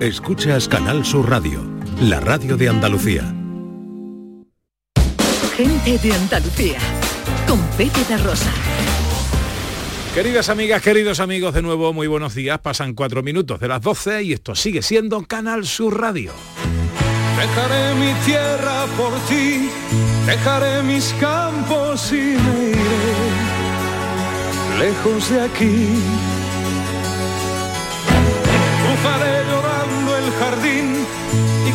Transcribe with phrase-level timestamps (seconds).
[0.00, 1.60] Escuchas Canal Sur Radio,
[2.00, 3.32] la radio de Andalucía.
[5.56, 6.78] Gente de Andalucía,
[7.46, 8.50] con Pepe de Rosa.
[10.12, 12.58] Queridas amigas, queridos amigos, de nuevo muy buenos días.
[12.58, 16.32] Pasan cuatro minutos de las 12 y esto sigue siendo Canal Sur Radio.
[17.38, 19.70] Dejaré mi tierra por ti,
[20.26, 23.30] dejaré mis campos y me iré
[24.80, 26.33] lejos de aquí.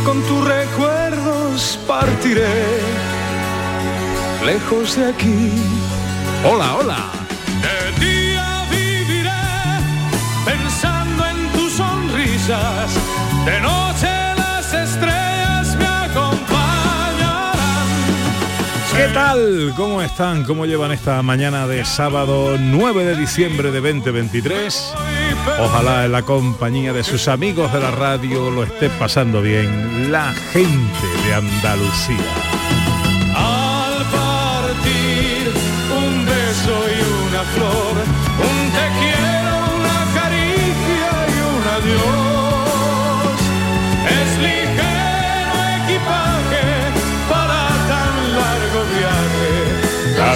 [0.09, 2.47] Con tus recuerdos partiré
[4.43, 5.51] lejos de aquí.
[6.43, 7.01] Hola, hola.
[7.65, 9.29] De día viviré
[10.45, 12.89] pensando en tus sonrisas,
[13.45, 14.18] de noche
[19.09, 19.73] ¿Qué tal?
[19.75, 20.43] ¿Cómo están?
[20.43, 24.93] ¿Cómo llevan esta mañana de sábado 9 de diciembre de 2023?
[25.61, 30.31] Ojalá en la compañía de sus amigos de la radio lo esté pasando bien la
[30.53, 32.58] gente de Andalucía.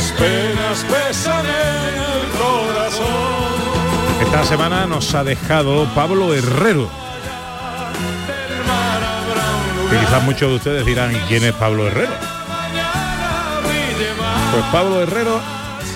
[0.03, 3.07] Las penas pesan en el corazón.
[4.21, 6.89] Esta semana nos ha dejado Pablo Herrero.
[9.89, 10.05] Lugar.
[10.05, 12.11] quizás muchos de ustedes dirán, ¿quién es Pablo Herrero?
[14.51, 15.39] Pues Pablo Herrero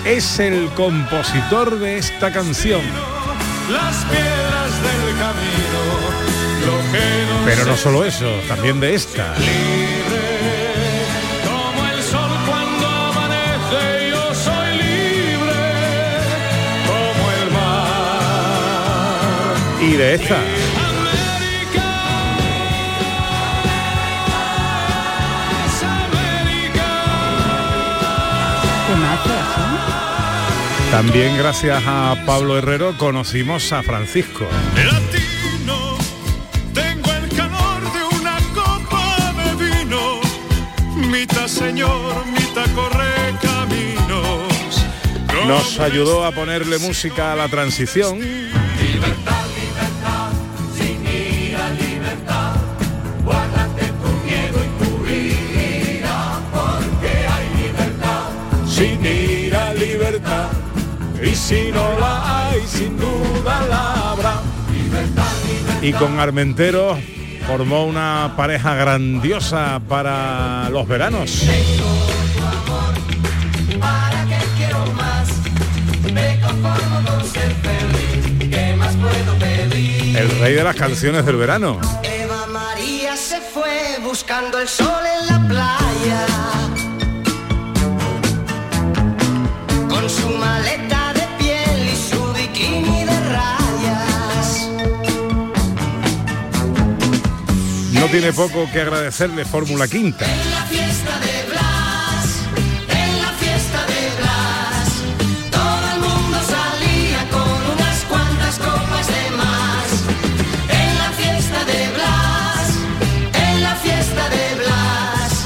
[0.06, 2.80] es el compositor de esta canción.
[3.70, 5.82] las piedras del camino,
[7.44, 9.34] Pero no solo eso, también de esta.
[19.88, 20.38] Y de esta.
[30.90, 34.46] También gracias a Pablo Herrero conocimos a Francisco.
[34.74, 35.96] Latino,
[36.74, 40.20] tengo el calor de una copa de vino,
[41.08, 44.86] mitad señor, mitad corre caminos.
[45.46, 48.18] Nos ayudó a ponerle música a la transición.
[61.48, 64.34] Si no la hay, sin duda la habrá.
[65.80, 66.98] Y con Armentero
[67.46, 71.42] formó una pareja grandiosa para los veranos.
[80.16, 81.80] El rey de las canciones del verano.
[82.02, 85.77] Eva María se fue buscando el sol en la playa.
[113.82, 115.44] Fiesta de Blas,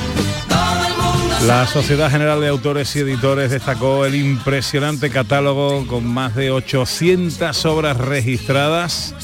[0.48, 6.06] todo el mundo La Sociedad General de Autores y Editores destacó el impresionante catálogo con
[6.06, 9.14] más de 800 obras registradas,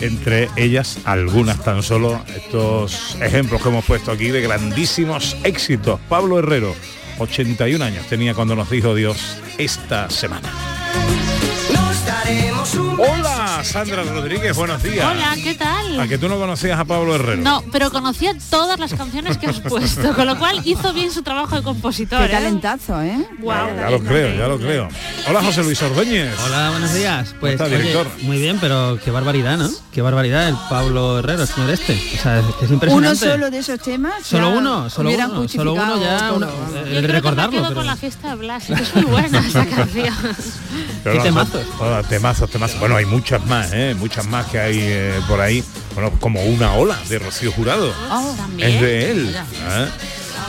[0.00, 6.00] entre ellas algunas tan solo, estos ejemplos que hemos puesto aquí de grandísimos éxitos.
[6.08, 6.74] Pablo Herrero,
[7.18, 10.50] 81 años tenía cuando nos dijo Dios esta semana.
[11.72, 15.04] nos Sandra Rodríguez, buenos días.
[15.10, 15.98] Hola, ¿qué tal?
[16.00, 17.42] A que tú no conocías a Pablo Herrero.
[17.42, 21.22] No, pero conocía todas las canciones que has puesto, con lo cual hizo bien su
[21.22, 22.18] trabajo de compositor.
[22.20, 22.30] Qué ¿eh?
[22.30, 23.26] talentazo, ¿eh?
[23.38, 23.68] Guau.
[23.76, 24.88] Ya lo creo, ya lo creo.
[25.28, 26.34] Hola, José Luis Ordóñez.
[26.46, 27.34] Hola, buenos días.
[27.40, 28.06] Pues está, oye, director?
[28.22, 29.70] muy bien, pero qué barbaridad, ¿no?
[29.92, 31.94] Qué barbaridad el Pablo Herrero, el señor este.
[32.18, 33.16] O sea, es, es Uno impresionante.
[33.30, 34.14] solo de esos temas.
[34.24, 37.76] Solo uno, solo uno, solo uno ya uno- eh, Yo que recordarlo, me quedo pero
[37.80, 40.14] con la fiesta de Blas, que es muy buena esa canción.
[41.02, 41.62] Pero Qué temazos.
[42.08, 42.78] temazos, temazos.
[42.80, 43.94] Bueno, hay muchas más, ¿eh?
[43.98, 45.62] muchas más que hay eh, por ahí.
[45.94, 47.92] Bueno, como una ola de Rocío Jurado.
[48.10, 48.70] Oh, También.
[48.70, 49.34] Es de él.
[49.36, 49.88] ¿eh?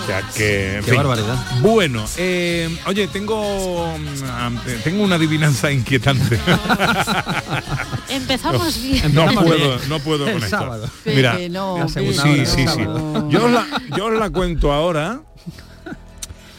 [0.04, 0.76] O sea que.
[0.78, 0.98] en Qué fin.
[0.98, 1.36] barbaridad.
[1.62, 6.40] Bueno, eh, oye, tengo mm, tengo una adivinanza inquietante.
[8.10, 9.14] Empezamos bien.
[9.14, 10.58] no puedo, no puedo El con esto.
[10.58, 10.90] sábado.
[11.06, 12.66] Mira, no, La segunda sí, hora, sí, sí.
[12.66, 13.30] sábado.
[13.30, 13.66] Yo os la,
[13.98, 15.22] yo os la cuento ahora.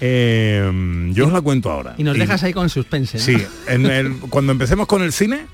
[0.01, 1.95] Eh, yo os la cuento ahora.
[1.99, 3.19] Y nos Y- dejas ahí con suspense.
[3.19, 3.25] ¿no?
[3.25, 3.37] Sí,
[3.67, 5.47] en el, cuando empecemos con el cine,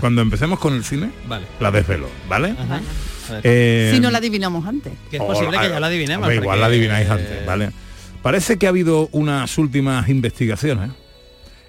[0.00, 1.46] cuando empecemos con el cine, Vale.
[1.58, 2.54] la desvelo, ¿vale?
[2.58, 2.80] Ajá.
[3.42, 4.92] Eh, si no la adivinamos antes.
[5.10, 6.32] Que es posible o- que ya la adivinemos.
[6.32, 7.70] igual la adivináis eh, antes, ¿vale?
[8.22, 10.90] Parece que ha habido unas últimas investigaciones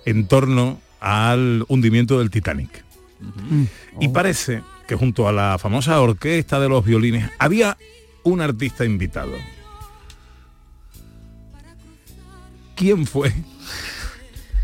[0.06, 2.84] en torno al hundimiento del Titanic.
[4.00, 7.78] Y parece que junto a la famosa orquesta de los violines había
[8.24, 9.32] un artista invitado.
[12.82, 13.32] ¿Quién fue?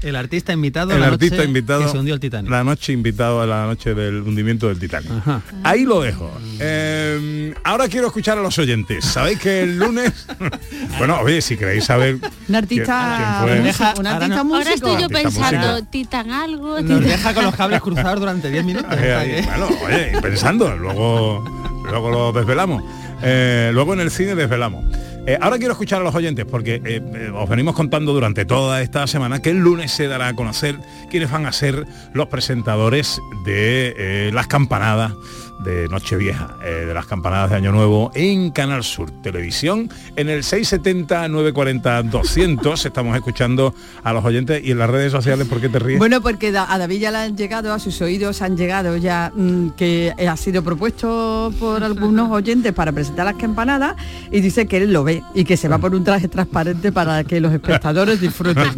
[0.01, 2.49] El artista invitado el la artista noche invitado que se hundió el Titanic.
[2.51, 5.41] la noche invitado a la noche del hundimiento del Titanic Ajá.
[5.63, 10.13] ahí lo dejo Eh, ahora quiero escuchar a los oyentes sabéis que el lunes
[10.99, 12.17] bueno oye si queréis saber
[12.47, 13.61] Un artista, quién fue?
[13.63, 14.55] Deja- un ahora artista no- músico.
[14.55, 18.65] Ahora estoy yo pensando, titan algo, Nos titan- deja con los cables cruzados durante 10
[18.65, 18.91] minutos.
[18.91, 21.43] Ahí, bueno oye pensando luego
[21.89, 22.83] luego lo desvelamos
[23.23, 24.85] Eh, luego en el cine desvelamos
[25.27, 28.81] Eh, ahora quiero escuchar a los oyentes porque eh, eh, os venimos contando durante toda
[28.81, 30.79] esta semana que el lunes se dará a conocer
[31.09, 35.11] quiénes van a ser los presentadores de las campanadas
[35.59, 40.43] de Nochevieja, eh, de las campanadas de Año Nuevo en Canal Sur Televisión, en el
[40.43, 42.85] 670-940-200.
[42.85, 43.73] Estamos escuchando
[44.03, 45.99] a los oyentes y en las redes sociales, ¿por qué te ríes?
[45.99, 49.31] Bueno, porque da- a David ya le han llegado, a sus oídos han llegado ya
[49.35, 53.95] mm, que ha sido propuesto por algunos oyentes para presentar las campanadas
[54.31, 57.23] y dice que él lo ve y que se va por un traje transparente para
[57.23, 58.67] que los espectadores disfruten.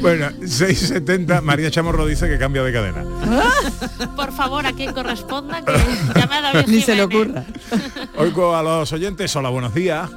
[0.00, 3.04] bueno, 670, María Chamorro dice que cambia de cadena.
[4.14, 5.72] Por favor, a quien corresponda, que
[6.18, 7.44] ya me ha dado Ni se le ocurra.
[8.16, 10.10] Oigo a los oyentes, hola, buenos días.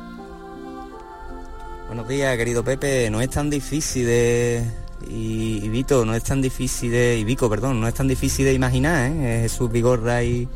[1.87, 3.09] Buenos días, querido Pepe.
[3.09, 4.63] No es tan difícil de...
[5.09, 7.17] Y, y Vito, no es tan difícil de...
[7.17, 9.39] Y Vico, perdón, no es tan difícil de imaginar, ¿eh?
[9.43, 10.47] Jesús Vigorra y,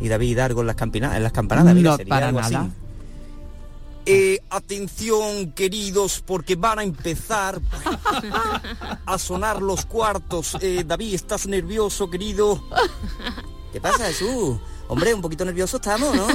[0.00, 1.74] y David Hidalgo en las, campina- en las campanadas.
[1.74, 2.56] mira, No, sería para algo así.
[4.08, 7.60] Eh, atención, queridos, porque van a empezar
[9.04, 10.56] a sonar los cuartos.
[10.60, 12.62] Eh, David, ¿estás nervioso, querido?
[13.72, 14.58] ¿Qué pasa, Jesús?
[14.88, 16.28] Hombre, un poquito nervioso estamos, ¿no?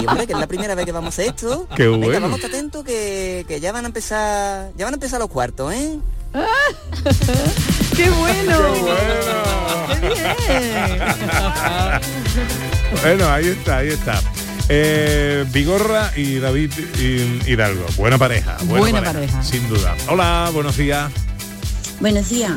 [0.00, 1.68] Y hombre, que es la primera vez que vamos a hacer esto.
[1.76, 2.20] Qué Venga, bueno.
[2.22, 4.72] vamos a estar atentos que, que ya van a empezar.
[4.78, 5.98] Ya van a empezar los cuartos, ¿eh?
[7.94, 8.58] ¡Qué bueno!
[10.00, 11.00] ¡Qué bien!
[13.02, 14.18] Bueno, ahí está, ahí está.
[14.68, 16.72] Eh, Vigorra y David
[17.46, 17.84] Hidalgo.
[17.96, 18.56] Buena pareja.
[18.64, 19.42] Buena, Buena pareja.
[19.42, 19.94] Sin duda.
[20.08, 21.10] Hola, buenos días.
[22.00, 22.52] Buenos días.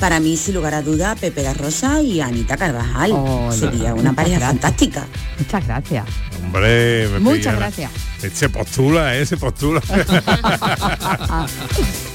[0.00, 3.10] Para mí, sin lugar a duda, Pepe da Rosa y Anita Carvajal.
[3.12, 3.52] Hola.
[3.52, 4.60] Sería una pareja Gracias.
[4.62, 5.06] fantástica.
[5.38, 6.04] Muchas gracias.
[6.44, 7.56] Hombre, me Muchas pillan.
[7.56, 7.90] gracias.
[8.32, 9.26] Se postula, ¿eh?
[9.26, 9.80] Se postula.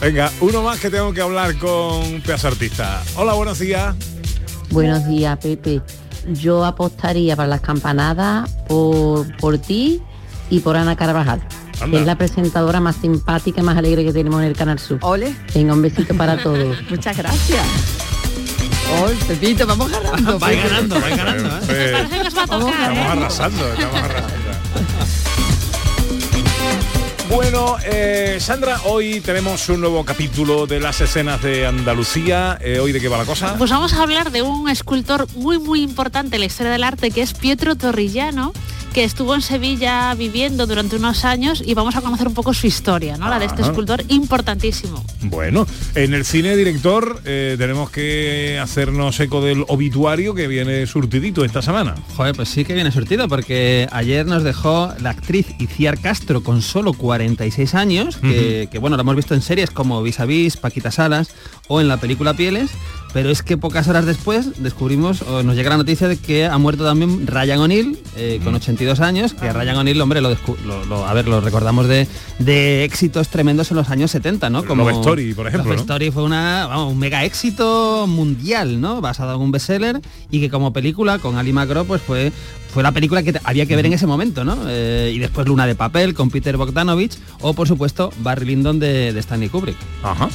[0.01, 3.03] Venga, uno más que tengo que hablar con un pedazo artista.
[3.15, 3.93] Hola, buenos días.
[4.69, 5.81] Buenos días, Pepe.
[6.27, 10.01] Yo apostaría para las campanadas por, por ti
[10.49, 11.41] y por Ana Carvajal,
[11.81, 11.91] Anda.
[11.91, 14.99] que es la presentadora más simpática y más alegre que tenemos en el Canal Sur.
[15.01, 16.77] Ole, Venga, un besito para todos.
[16.89, 17.65] muchas gracias.
[19.01, 20.37] Hoy, Pepito, vamos ganando.
[20.39, 20.69] Vais Pepe.
[20.69, 21.61] ganando, vais ganando, ¿eh?
[21.69, 21.91] Eh,
[22.37, 23.07] va a Vamos, estamos ¿eh?
[23.09, 24.42] arrasando, estamos arrasando.
[27.33, 32.59] Bueno, eh, Sandra, hoy tenemos un nuevo capítulo de las escenas de Andalucía.
[32.61, 33.55] Eh, ¿Hoy de qué va la cosa?
[33.57, 37.09] Pues vamos a hablar de un escultor muy muy importante en la historia del arte
[37.09, 38.53] que es Pietro Torrillano
[38.93, 42.67] que estuvo en Sevilla viviendo durante unos años y vamos a conocer un poco su
[42.67, 43.27] historia, ¿no?
[43.27, 43.71] La de este Ajá.
[43.71, 45.03] escultor importantísimo.
[45.21, 51.43] Bueno, en el cine director eh, tenemos que hacernos eco del obituario que viene surtidito
[51.43, 51.95] esta semana.
[52.15, 56.61] Joder, pues sí que viene surtido porque ayer nos dejó la actriz Iciar Castro con
[56.61, 60.55] solo 46 años, que, que, bueno, la hemos visto en series como Vis a Vis,
[60.57, 61.29] Paquita Salas
[61.67, 62.69] o en la película Pieles,
[63.13, 66.57] pero es que pocas horas después descubrimos o nos llega la noticia de que ha
[66.57, 70.29] muerto también Ryan O'Neill eh, con 82 años, que a Ryan O'Neill, hombre, lo,
[70.65, 72.07] lo- lo- a ver, lo recordamos de,
[72.39, 74.63] de éxitos tremendos en los años 70, ¿no?
[74.79, 75.81] Love Story, por ejemplo, Love ¿no?
[75.83, 78.99] Story fue una, vamos, un mega éxito mundial, ¿no?
[79.01, 80.01] Basado en un bestseller
[80.31, 82.31] y que como película con Ali Macro pues fue
[82.73, 84.57] fue la película que había que ver en ese momento, ¿no?
[84.67, 89.13] Eh, y después Luna de papel con Peter Bogdanovich o por supuesto Barry Lyndon de,
[89.13, 89.77] de Stanley Kubrick.
[90.03, 90.29] Ajá.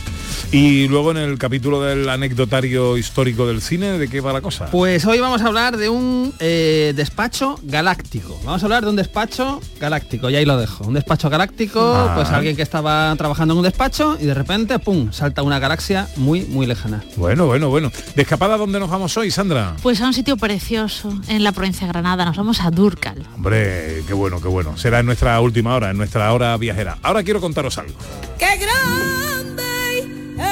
[0.53, 4.67] Y luego en el capítulo del anecdotario histórico del cine, ¿de qué va la cosa?
[4.67, 8.41] Pues hoy vamos a hablar de un eh, despacho galáctico.
[8.45, 10.85] Vamos a hablar de un despacho galáctico, y ahí lo dejo.
[10.87, 12.13] Un despacho galáctico, Ah.
[12.15, 16.09] pues alguien que estaba trabajando en un despacho y de repente, ¡pum!, salta una galaxia
[16.17, 17.03] muy, muy lejana.
[17.17, 17.91] Bueno, bueno, bueno.
[18.15, 19.75] ¿De escapada dónde nos vamos hoy, Sandra?
[19.83, 23.27] Pues a un sitio precioso en la provincia de Granada, nos vamos a Durcal.
[23.37, 24.77] Hombre, qué bueno, qué bueno.
[24.77, 26.99] Será en nuestra última hora, en nuestra hora viajera.
[27.03, 27.95] Ahora quiero contaros algo.
[28.39, 30.01] ¡Qué grande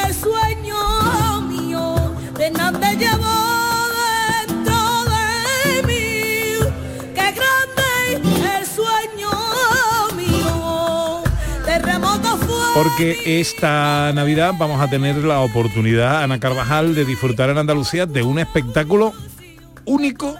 [0.06, 2.14] el sueño mío!
[2.38, 3.26] De nada llevo
[4.46, 6.72] dentro de mí.
[7.14, 9.30] ¡Qué grande el sueño
[10.16, 11.22] mío!
[11.66, 12.82] Terremoto fue.
[12.82, 18.22] Porque esta Navidad vamos a tener la oportunidad, Ana Carvajal, de disfrutar en Andalucía de
[18.22, 19.12] un espectáculo
[19.84, 20.34] único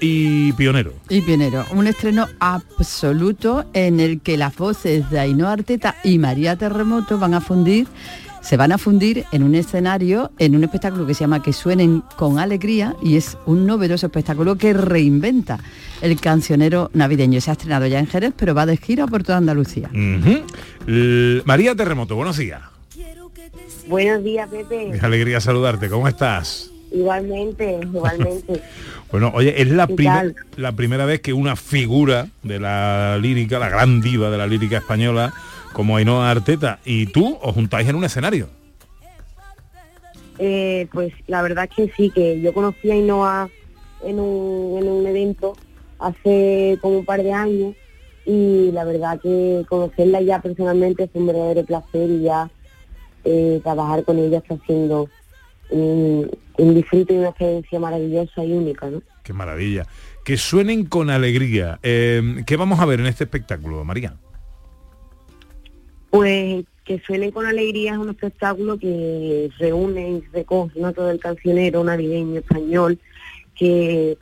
[0.00, 0.92] y pionero.
[1.08, 6.56] Y pionero, un estreno absoluto en el que las voces de Ainhoa Arteta y María
[6.56, 7.86] Terremoto van a fundir
[8.42, 12.04] se van a fundir en un escenario, en un espectáculo que se llama Que suenen
[12.16, 15.58] con alegría y es un novedoso espectáculo que reinventa
[16.00, 17.40] el cancionero navideño.
[17.40, 19.90] Se ha estrenado ya en Jerez, pero va de gira por toda Andalucía.
[19.92, 22.60] L- María Terremoto, buenos días.
[23.88, 24.90] Buenos días, Pepe.
[24.90, 26.70] Es alegría saludarte, ¿cómo estás?
[26.96, 28.60] Igualmente, igualmente.
[29.12, 30.34] Bueno, oye, es la, ¿Qué prime- tal?
[30.56, 34.78] la primera vez que una figura de la lírica, la gran diva de la lírica
[34.78, 35.32] española,
[35.72, 38.48] como Ainhoa Arteta y tú os juntáis en un escenario.
[40.38, 43.48] Eh, pues la verdad que sí, que yo conocí a Ainhoa
[44.04, 45.56] en un, en un evento
[46.00, 47.74] hace como un par de años
[48.26, 52.50] y la verdad que conocerla ya personalmente fue un verdadero placer y ya
[53.24, 55.08] eh, trabajar con ella está siendo
[55.70, 59.02] un, un disfrute y una experiencia maravillosa y única, ¿no?
[59.22, 59.86] Qué maravilla.
[60.24, 61.78] Que suenen con alegría.
[61.82, 64.16] Eh, ¿Qué vamos a ver en este espectáculo, María?
[66.10, 70.92] Pues que suene con alegría es un espectáculo que reúne y recoge ¿no?
[70.92, 72.98] todo el cancionero navideño español
[73.56, 74.16] que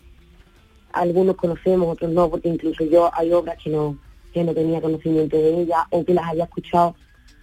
[0.93, 3.99] algunos conocemos, otros no, porque incluso yo hay obras que no,
[4.33, 6.97] que no tenía conocimiento de ella o que las haya escuchado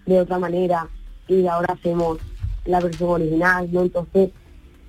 [0.07, 0.87] de otra manera
[1.27, 2.17] y ahora hacemos
[2.65, 3.81] la versión original, ¿no?
[3.81, 4.29] Entonces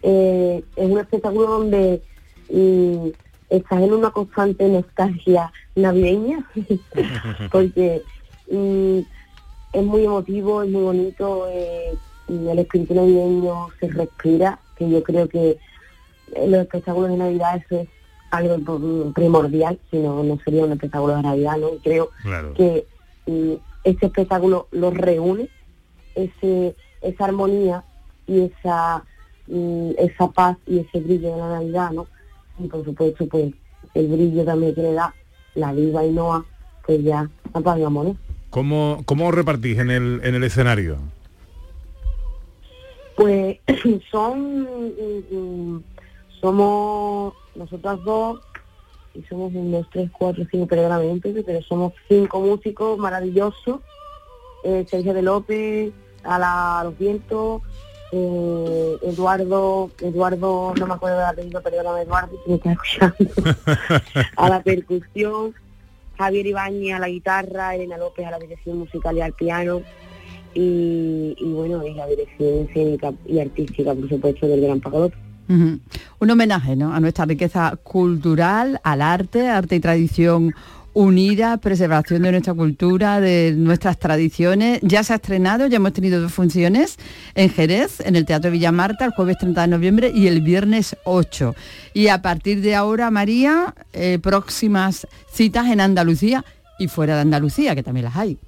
[0.02, 2.02] eh, es un espectáculo donde
[2.50, 3.08] mm,
[3.50, 6.44] estás en una constante nostalgia navideña
[7.52, 8.02] porque
[8.50, 8.98] mm,
[9.72, 11.94] es muy emotivo, es muy bonito, eh,
[12.28, 15.58] y el espíritu navideño se respira, que yo creo que
[16.46, 17.88] los espectáculos de Navidad eso es
[18.30, 21.74] algo por- primordial, si no, no sería un espectáculo de Navidad, ¿no?
[21.74, 22.54] Y creo Claro.
[22.54, 22.86] que
[23.26, 23.52] mm,
[23.84, 25.48] este espectáculo lo reúne,
[26.14, 27.84] ese, esa armonía
[28.26, 29.04] y esa,
[29.46, 32.06] mm, esa paz y ese brillo de la Navidad, ¿no?
[32.58, 33.52] Y por supuesto, pues
[33.94, 35.14] el brillo también que le da
[35.54, 36.44] la diva Ainhoa,
[36.86, 38.16] pues ya apagamos, ¿no?
[38.50, 40.98] ¿Cómo, cómo os repartís en el, en el escenario?
[43.16, 43.58] Pues
[44.10, 44.68] son,
[46.40, 48.40] somos nosotras dos
[49.14, 50.66] y somos un, dos, tres, cuatro, cinco,
[51.22, 53.80] Pepe, pero somos cinco músicos maravillosos.
[54.64, 55.92] Eh, Sergio de López,
[56.24, 57.62] a, la- a los vientos,
[58.12, 63.56] eh, Eduardo, Eduardo, no me acuerdo del apellido, perdóname Eduardo, si me estás escuchando,
[64.36, 65.54] a la percusión,
[66.18, 69.80] Javier Ibáñez a la guitarra, Elena López a la dirección musical y al piano,
[70.54, 74.82] y, y bueno, es la dirección escénica y artística, por supuesto, del Gran.
[75.48, 75.78] Ujú.
[76.20, 76.92] Un homenaje ¿no?
[76.94, 80.54] a nuestra riqueza cultural, al arte, arte y tradición
[80.94, 84.80] unida, preservación de nuestra cultura, de nuestras tradiciones.
[84.82, 86.98] Ya se ha estrenado, ya hemos tenido dos funciones
[87.34, 90.96] en Jerez, en el Teatro Villa Marta, el jueves 30 de noviembre y el viernes
[91.04, 91.54] 8.
[91.94, 96.44] Y a partir de ahora, María, eh, próximas citas en Andalucía
[96.78, 98.38] y fuera de Andalucía, que también las hay.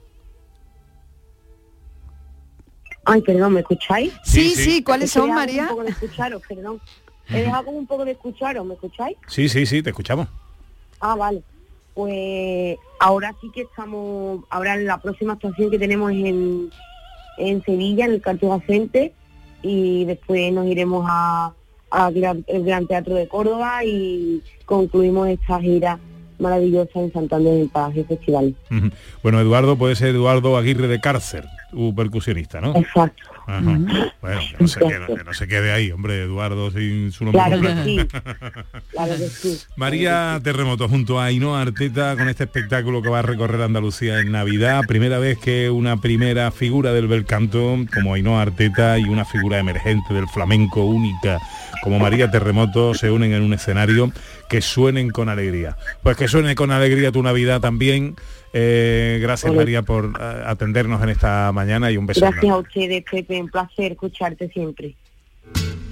[3.06, 4.12] Ay, perdón, ¿me escucháis?
[4.24, 5.64] Sí, sí, sí, ¿cuáles son, María?
[5.64, 6.80] Un poco de escucharos, perdón.
[7.28, 9.16] He dejado como un poco de escucharos, ¿me escucháis?
[9.28, 10.28] Sí, sí, sí, te escuchamos.
[11.00, 11.42] Ah, vale.
[11.94, 16.70] Pues ahora sí que estamos, ahora la próxima actuación que tenemos es en,
[17.38, 19.12] en Sevilla, en el Cartuja Center,
[19.62, 21.52] y después nos iremos a,
[21.90, 25.98] a Gran- el Gran Teatro de Córdoba y concluimos esta gira
[26.40, 28.56] maravillosa en Santander en Palacio Festival.
[28.70, 28.90] Ujú.
[29.22, 32.74] Bueno, Eduardo puede ser Eduardo Aguirre de Cárcer, tu percusionista, ¿no?
[32.76, 33.22] Exacto.
[33.46, 33.62] Ajá.
[34.20, 37.42] Bueno, que no, se quede, que no se quede ahí, hombre, Eduardo sin su nombre
[37.44, 38.18] Claro que completo.
[38.18, 38.80] sí.
[38.90, 39.60] Claro que sí.
[39.76, 44.32] María Terremoto junto a Ainhoa Arteta con este espectáculo que va a recorrer Andalucía en
[44.32, 44.82] Navidad.
[44.86, 49.58] Primera vez que una primera figura del bel canto como Ainhoa Arteta y una figura
[49.58, 51.38] emergente del flamenco única
[51.82, 54.10] como María Terremoto se unen en un escenario
[54.48, 55.76] que suenen con alegría.
[56.02, 58.16] Pues que suene con alegría tu Navidad también.
[58.56, 59.52] Eh, gracias.
[59.52, 62.20] María por eh, atendernos en esta mañana y un beso.
[62.20, 62.64] Gracias enorme.
[62.64, 64.94] a ustedes, Pepe, un placer escucharte siempre.
[65.50, 65.90] ¿De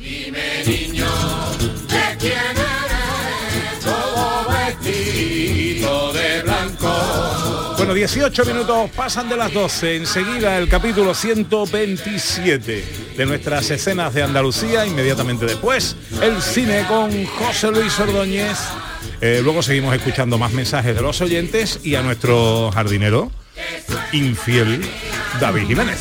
[2.18, 3.80] quién eres?
[3.84, 7.74] Todo vestido de blanco.
[7.78, 9.96] Bueno, 18 minutos pasan de las 12.
[9.96, 12.84] Enseguida el capítulo 127
[13.16, 14.86] de nuestras escenas de Andalucía.
[14.86, 18.58] Inmediatamente después, el cine con José Luis Ordóñez.
[19.24, 23.30] Eh, luego seguimos escuchando más mensajes de los oyentes y a nuestro jardinero
[24.10, 24.84] infiel,
[25.40, 26.00] David Jiménez.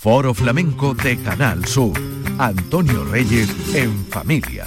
[0.00, 1.92] Foro Flamenco de Canal Sur.
[2.38, 4.66] Antonio Reyes en familia.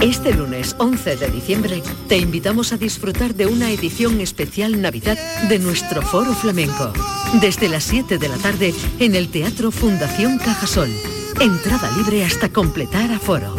[0.00, 5.16] Este lunes 11 de diciembre te invitamos a disfrutar de una edición especial Navidad
[5.48, 6.92] de nuestro Foro Flamenco.
[7.40, 10.90] Desde las 7 de la tarde en el Teatro Fundación Cajasol.
[11.38, 13.54] Entrada libre hasta completar aforo.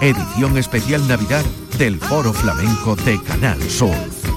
[0.00, 1.44] Edición especial Navidad
[1.76, 3.96] del Foro Flamenco de Canal Sur.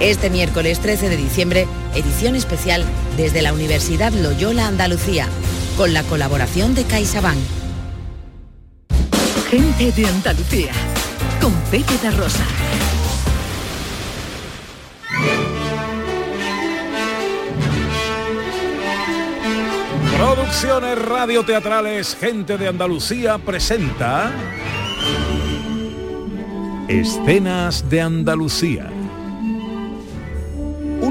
[0.00, 2.84] Este miércoles 13 de diciembre, edición especial
[3.16, 5.26] desde la Universidad Loyola Andalucía,
[5.76, 7.38] con la colaboración de CaixaBank.
[9.50, 10.70] Gente de Andalucía
[11.40, 12.44] con Pepe da Rosa.
[20.16, 24.30] Producciones radioteatrales Gente de Andalucía presenta
[26.86, 28.97] Escenas de Andalucía.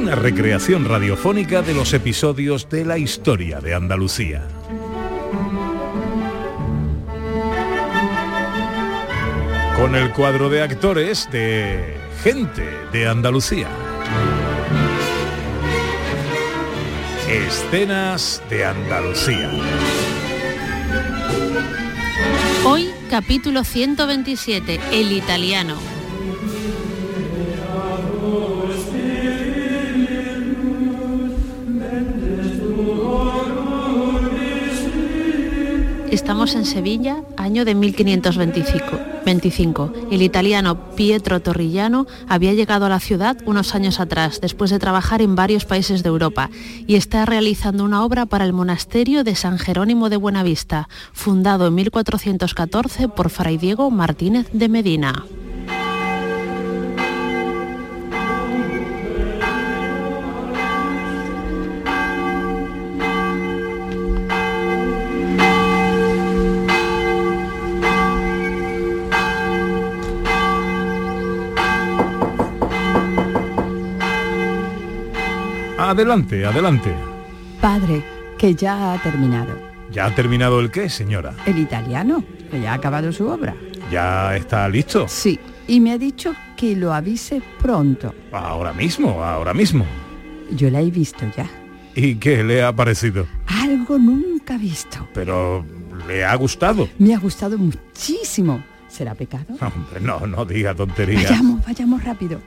[0.08, 4.48] Una recreación radiofónica de los episodios de la historia de Andalucía.
[9.76, 13.68] Con el cuadro de actores de Gente de Andalucía.
[17.30, 19.52] Escenas de Andalucía.
[22.66, 25.97] Hoy, capítulo 127, El italiano.
[36.28, 39.00] Estamos en Sevilla, año de 1525.
[39.24, 39.94] 25.
[40.12, 45.22] El italiano Pietro Torrillano había llegado a la ciudad unos años atrás, después de trabajar
[45.22, 46.50] en varios países de Europa,
[46.86, 51.76] y está realizando una obra para el monasterio de San Jerónimo de Buenavista, fundado en
[51.76, 55.24] 1414 por Fray Diego Martínez de Medina.
[75.98, 76.94] Adelante, adelante.
[77.60, 78.04] Padre,
[78.38, 79.58] que ya ha terminado.
[79.92, 81.34] ¿Ya ha terminado el qué, señora?
[81.48, 83.56] El italiano, que ya ha acabado su obra.
[83.92, 85.08] ¿Ya está listo?
[85.08, 88.14] Sí, y me ha dicho que lo avise pronto.
[88.32, 89.88] Ahora mismo, ahora mismo.
[90.52, 91.50] Yo la he visto ya.
[91.96, 93.26] ¿Y qué le ha parecido?
[93.48, 95.08] Algo nunca visto.
[95.16, 95.66] Pero
[96.08, 96.88] le ha gustado.
[97.00, 98.64] Me ha gustado muchísimo.
[98.88, 99.56] ¿Será pecado?
[99.60, 101.24] Hombre, no, no diga tonterías.
[101.24, 102.40] Vayamos, vayamos rápido.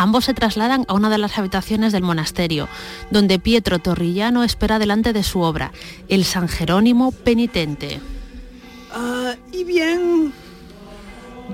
[0.00, 2.70] Ambos se trasladan a una de las habitaciones del monasterio,
[3.10, 5.72] donde Pietro Torrillano espera delante de su obra,
[6.08, 8.00] el San Jerónimo penitente.
[8.94, 10.32] Ah, y bien,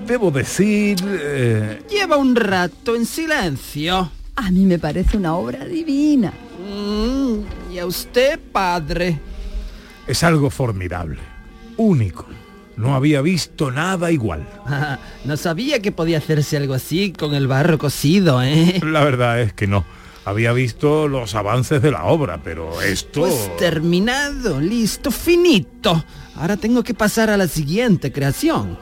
[0.07, 0.97] Debo decir...
[1.05, 4.13] eh, lleva un rato en silencio.
[4.37, 6.33] A mí me parece una obra divina.
[6.71, 9.19] Mm, y a usted, padre.
[10.07, 11.19] es algo formidable,
[11.79, 12.25] único.
[12.77, 14.47] No había visto nada igual.
[14.67, 18.81] Ah, no sabía que podía hacerse algo así con el barro cocido, ¿eh?
[18.85, 19.85] La verdad es que no.
[20.27, 23.21] Había visto los avances de la obra, pero esto...
[23.21, 26.05] Pues terminado, listo, finito.
[26.35, 28.77] Ahora tengo que pasar a la siguiente creación.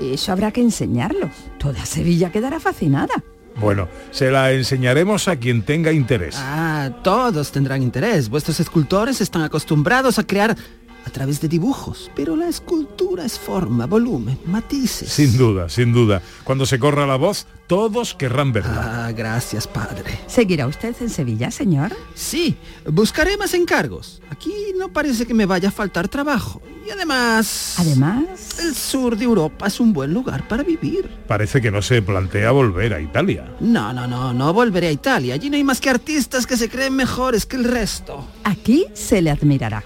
[0.00, 1.28] Eso habrá que enseñarlo.
[1.58, 3.22] Toda Sevilla quedará fascinada.
[3.56, 6.36] Bueno, se la enseñaremos a quien tenga interés.
[6.38, 8.28] Ah, todos tendrán interés.
[8.28, 10.56] Vuestros escultores están acostumbrados a crear
[11.04, 15.10] a través de dibujos, pero la escultura es forma, volumen, matices.
[15.10, 16.22] Sin duda, sin duda.
[16.44, 19.06] Cuando se corra la voz, todos querrán verla.
[19.06, 20.18] Ah, gracias, padre.
[20.26, 21.96] ¿Seguirá usted en Sevilla, señor?
[22.14, 22.56] Sí,
[22.90, 24.20] buscaré más encargos.
[24.30, 26.60] Aquí no parece que me vaya a faltar trabajo.
[26.86, 27.76] Y además...
[27.78, 28.58] Además...
[28.60, 31.08] El sur de Europa es un buen lugar para vivir.
[31.28, 33.52] Parece que no se plantea volver a Italia.
[33.60, 35.34] No, no, no, no volveré a Italia.
[35.34, 38.26] Allí no hay más que artistas que se creen mejores que el resto.
[38.44, 39.84] Aquí se le admirará.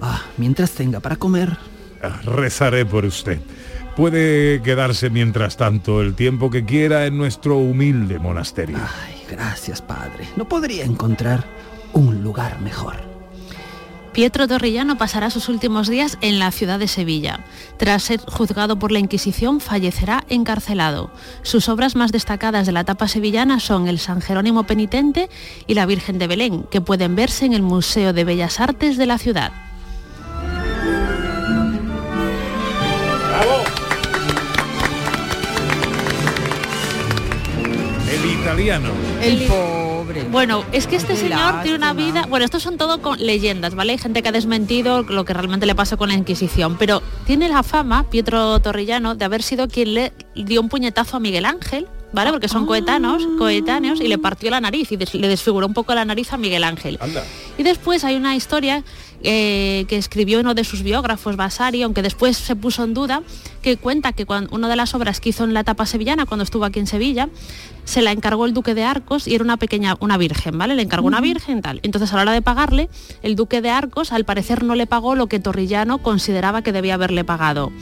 [0.00, 1.56] Ah, mientras tenga para comer.
[2.02, 3.40] Ah, Rezaré por usted.
[3.96, 8.78] Puede quedarse mientras tanto el tiempo que quiera en nuestro humilde monasterio.
[8.78, 10.26] Ay, gracias, padre.
[10.36, 11.44] No podría encontrar
[11.92, 13.10] un lugar mejor.
[14.12, 17.44] Pietro Torrellano pasará sus últimos días en la ciudad de Sevilla.
[17.76, 21.12] Tras ser juzgado por la Inquisición, fallecerá encarcelado.
[21.42, 25.30] Sus obras más destacadas de la etapa sevillana son el San Jerónimo Penitente
[25.68, 29.06] y la Virgen de Belén, que pueden verse en el Museo de Bellas Artes de
[29.06, 29.52] la ciudad.
[38.22, 38.88] El italiano.
[39.22, 40.24] El pobre.
[40.30, 43.74] Bueno, es que este Qué señor tiene una vida, bueno, estos son todo con leyendas,
[43.74, 43.92] ¿vale?
[43.92, 47.48] Hay gente que ha desmentido lo que realmente le pasó con la Inquisición, pero tiene
[47.48, 51.86] la fama, Pietro Torrellano, de haber sido quien le dio un puñetazo a Miguel Ángel,
[52.12, 52.30] ¿vale?
[52.32, 55.94] Porque son coetanos, coetáneos, y le partió la nariz y des- le desfiguró un poco
[55.94, 56.98] la nariz a Miguel Ángel.
[57.00, 57.22] Anda.
[57.56, 58.82] Y después hay una historia
[59.22, 63.22] eh, que escribió uno de sus biógrafos, Vasari, aunque después se puso en duda,
[63.62, 66.44] que cuenta que cuando, una de las obras que hizo en la etapa sevillana, cuando
[66.44, 67.28] estuvo aquí en Sevilla,
[67.84, 70.74] se la encargó el duque de Arcos y era una pequeña, una virgen, ¿vale?
[70.74, 71.80] Le encargó una virgen tal.
[71.82, 72.88] Entonces a la hora de pagarle,
[73.22, 76.94] el duque de Arcos al parecer no le pagó lo que Torrillano consideraba que debía
[76.94, 77.72] haberle pagado.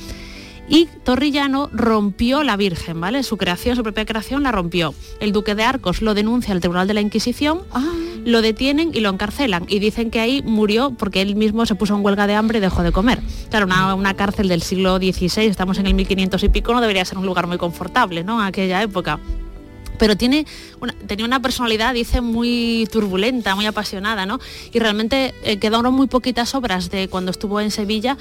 [0.68, 3.22] Y Torrillano rompió la Virgen, ¿vale?
[3.22, 4.94] Su creación, su propia creación la rompió.
[5.18, 7.62] El duque de Arcos lo denuncia al Tribunal de la Inquisición,
[8.24, 9.64] lo detienen y lo encarcelan.
[9.68, 12.60] Y dicen que ahí murió porque él mismo se puso en huelga de hambre y
[12.60, 13.20] dejó de comer.
[13.48, 17.04] Claro, una, una cárcel del siglo XVI, estamos en el 1500 y pico, no debería
[17.06, 18.40] ser un lugar muy confortable, ¿no?
[18.40, 19.18] En aquella época
[19.98, 20.46] pero tiene
[20.80, 24.38] una, tenía una personalidad, dice, muy turbulenta, muy apasionada, ¿no?
[24.72, 28.16] Y realmente eh, quedaron muy poquitas obras de cuando estuvo en Sevilla,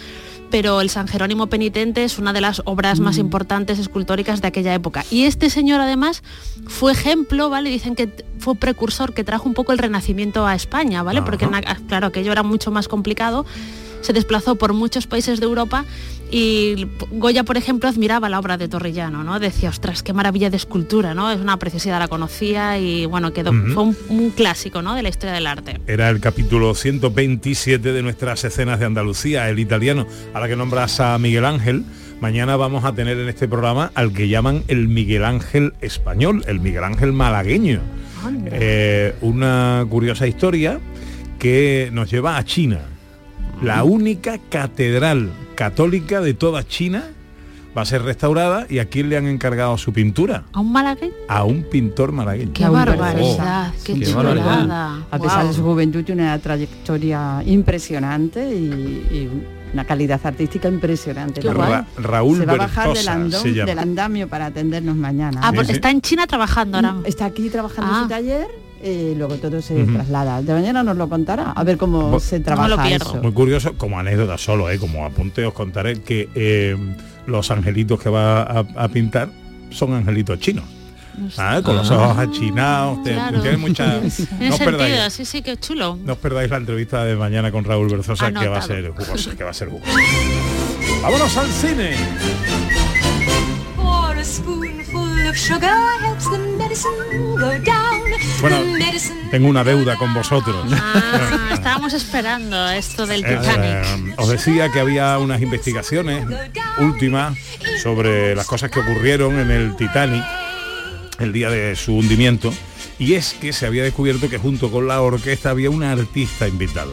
[0.49, 4.73] pero el San Jerónimo Penitente es una de las obras más importantes escultóricas de aquella
[4.73, 5.05] época.
[5.11, 6.23] Y este señor además
[6.67, 7.69] fue ejemplo, ¿vale?
[7.69, 8.09] Dicen que
[8.39, 11.21] fue precursor, que trajo un poco el renacimiento a España, ¿vale?
[11.21, 11.47] Porque,
[11.87, 13.45] claro, aquello era mucho más complicado
[14.01, 15.83] se desplazó por muchos países de Europa
[16.29, 19.39] y Goya, por ejemplo, admiraba la obra de Torrellano, ¿no?
[19.39, 21.31] Decía, ostras, qué maravilla de escultura, ¿no?
[21.31, 24.93] Es una preciosidad, la conocía y bueno, quedó, fue un, un clásico, ¿no?
[24.95, 25.79] De la historia del arte.
[25.87, 30.05] Era el capítulo 127 de nuestras escenas de Andalucía, el italiano.
[30.33, 31.85] A la que nombras a Miguel Ángel,
[32.19, 36.59] mañana vamos a tener en este programa al que llaman el Miguel Ángel español, el
[36.59, 37.79] Miguel Ángel malagueño.
[38.51, 40.79] Eh, una curiosa historia
[41.39, 42.81] que nos lleva a China.
[43.61, 47.03] La única catedral católica de toda China
[47.77, 50.45] va a ser restaurada y a quién le han encargado su pintura.
[50.53, 51.13] ¿A un malagueño?
[51.27, 52.51] A un pintor malagueño.
[52.53, 54.33] Qué barbaridad, qué, qué chulada.
[54.35, 54.95] barbaridad.
[55.11, 58.63] A pesar de su juventud tiene una trayectoria impresionante y,
[59.11, 59.29] y
[59.73, 61.41] una calidad artística impresionante.
[61.41, 61.51] Qué.
[61.53, 63.65] Ra- Raúl se va a bajar del, Berzosa andón- se llama.
[63.69, 65.41] del andamio para atendernos mañana.
[65.43, 66.95] Ah, pues está en China trabajando ahora.
[67.05, 67.97] Está aquí trabajando Ah.
[67.97, 68.47] en su taller
[69.17, 70.41] luego todo se traslada.
[70.41, 73.15] De mañana nos lo contará, a ver cómo Bo- se trabaja eso.
[73.21, 74.77] Muy curioso, como anécdota solo, ¿eh?
[74.79, 76.75] como apunte os contaré que eh,
[77.25, 79.29] los angelitos que va a, a pintar
[79.69, 80.65] son angelitos chinos.
[81.35, 83.41] Ah, Con los ojos achinados, Claro.
[83.41, 83.99] tiene mucha...
[84.01, 85.97] No os, sentido, perdáis, sí, sí, qué chulo.
[86.03, 89.35] no os perdáis la entrevista de mañana con Raúl Berzosa, que va a ser jugosa,
[89.35, 89.91] que va a ser jugosa.
[91.01, 91.95] ¡Vámonos al cine!
[93.75, 96.91] For a spoonful of sugar helps the medicine
[97.35, 97.96] go down.
[98.41, 98.57] Bueno,
[99.31, 100.65] tengo una deuda con vosotros.
[100.73, 104.09] Ah, estábamos esperando esto del Eh, Titanic.
[104.09, 106.25] eh, os decía que había unas investigaciones
[106.79, 107.37] últimas
[107.81, 110.23] sobre las cosas que ocurrieron en el Titanic
[111.19, 112.53] el día de su hundimiento
[112.99, 116.91] y es que se había descubierto que junto con la orquesta había una artista invitada.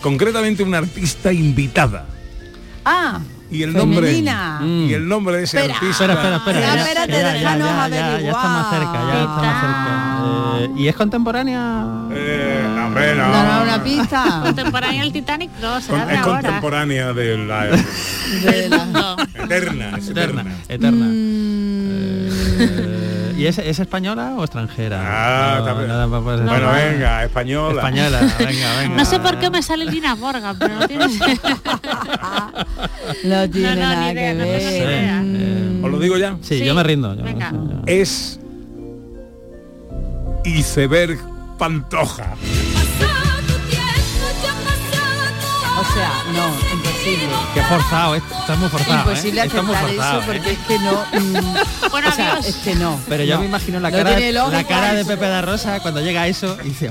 [0.00, 2.06] Concretamente una artista invitada.
[2.84, 3.20] Ah,
[3.52, 4.60] Y el nombre femenina.
[4.62, 5.74] y el nombre de ese Espera.
[5.74, 6.60] artista Espera, espera, espera.
[6.60, 9.98] Ya, ya- espérate, ya- ya- ya- ya- ya está más cerca, ya está más cerca.
[10.64, 11.84] Eh, ¿Y es contemporánea?
[12.12, 13.28] Eh, hombre, no.
[13.28, 14.40] No, no, una pista.
[14.42, 16.40] Contemporánea del Titanic, no, será Con- de es ahora.
[16.42, 17.64] contemporánea de la
[18.42, 20.44] De la- eterna, es eterna.
[20.68, 21.06] Eterna.
[21.06, 21.92] Mm,
[22.64, 25.00] Eh, ¿Y es, es española o extranjera?
[25.04, 25.88] Ah, No, también.
[25.88, 26.72] nada, pues, Bueno, española.
[26.72, 27.80] venga, española.
[27.82, 28.96] Española, venga, venga.
[28.96, 31.06] No sé por qué me sale Lina Morgan, pero no tiene...
[33.24, 34.62] no tiene no, ni nada idea, que no ver.
[34.62, 35.22] idea.
[35.22, 36.36] Mm, ¿Os lo digo ya?
[36.42, 37.14] Sí, Sí, yo me rindo.
[37.14, 37.52] yo- venga.
[37.86, 38.38] Es
[40.44, 41.18] iceberg
[41.58, 42.34] Pantoja.
[45.80, 47.36] O sea, no, imposible.
[47.54, 49.10] Qué forzado, está muy forzado.
[49.10, 49.44] Imposible ¿eh?
[49.46, 50.34] Está muy aceptar forzado, eso ¿eh?
[50.34, 51.04] porque es que no.
[51.20, 51.56] mm,
[51.90, 52.46] Bueno, o sea, amigos.
[52.48, 53.00] es que no.
[53.08, 53.40] Pero yo no.
[53.40, 54.10] me imagino la No cara,
[54.50, 55.04] la cara de.
[55.04, 56.90] Pepe da Rosa cuando llega a eso y dice,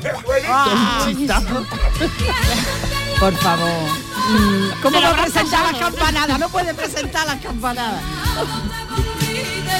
[0.49, 1.07] Ah.
[3.19, 3.69] Por favor.
[4.29, 6.39] Mm, ¿Cómo va a presentar las campanadas?
[6.39, 8.01] No puede presentar las campanadas.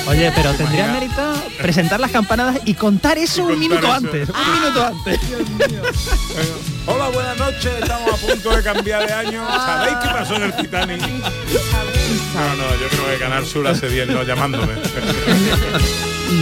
[0.08, 1.22] Oye, pero tendría mérito
[1.62, 3.94] presentar las campanadas y contar eso un contar minuto eso.
[3.96, 4.30] antes.
[4.30, 5.20] Un minuto antes.
[6.88, 7.72] Hola, buenas noches.
[7.82, 9.46] Estamos a punto de cambiar de año.
[9.48, 11.02] ¿Sabéis qué pasó en el Titanic?
[11.02, 14.74] No, no, yo creo que Canal Sur hace bien no llamándome.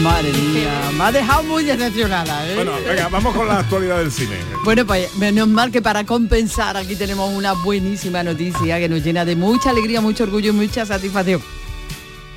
[0.04, 2.56] Madre mía, me ha dejado muy decepcionada, ¿eh?
[2.56, 4.36] bueno, venga, vamos con la actualidad del cine.
[4.64, 9.26] Bueno, pues menos mal que para compensar aquí tenemos una buenísima noticia que nos llena
[9.26, 11.42] de mucha alegría, mucho orgullo y mucha satisfacción.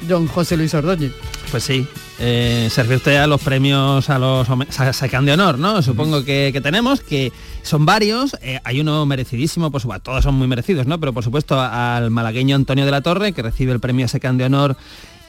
[0.09, 1.13] Don José Luis Ordóñez.
[1.51, 1.87] Pues sí,
[2.19, 4.47] eh, se refiere usted a los premios, a los
[4.93, 5.83] Sacán de honor, ¿no?
[5.83, 10.37] Supongo que, que tenemos, que son varios, eh, hay uno merecidísimo, por supuesto, todos son
[10.37, 10.99] muy merecidos, ¿no?
[10.99, 14.45] Pero por supuesto al malagueño Antonio de la Torre, que recibe el premio Sacán de
[14.45, 14.77] honor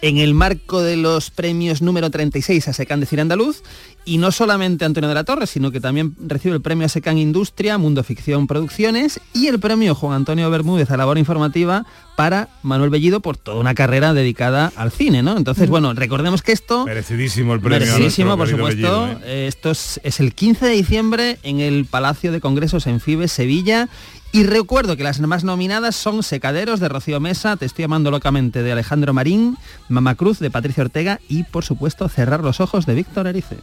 [0.03, 3.63] en el marco de los premios número 36 a Secán de Cine Andaluz
[4.03, 7.77] y no solamente Antonio de la Torre, sino que también recibe el premio Secán Industria,
[7.77, 11.85] Mundo Ficción Producciones y el premio Juan Antonio Bermúdez a labor informativa
[12.17, 15.37] para Manuel Bellido por toda una carrera dedicada al cine, ¿no?
[15.37, 17.79] Entonces, bueno, recordemos que esto Merecidísimo el premio.
[17.79, 19.05] Merecidísimo, por supuesto.
[19.05, 19.21] Bellido.
[19.23, 23.31] Eh, Esto es, es el 15 de diciembre en el Palacio de Congresos en Fibes,
[23.31, 23.87] Sevilla.
[24.35, 28.63] Y recuerdo que las más nominadas son Secaderos de Rocío Mesa, Te estoy amando locamente
[28.63, 32.95] de Alejandro Marín, Mamá Cruz de Patricia Ortega y por supuesto Cerrar los ojos de
[32.95, 33.57] Víctor Erice.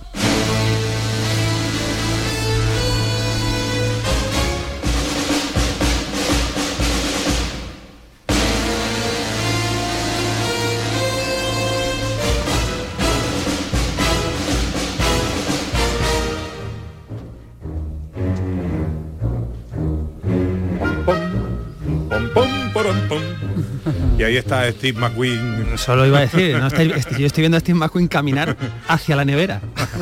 [24.30, 25.66] Ahí está Steve McQueen.
[25.76, 26.66] Solo iba a decir, ¿no?
[26.68, 28.56] Estáis- est- yo estoy viendo a Steve McQueen caminar
[28.88, 29.60] hacia la nevera.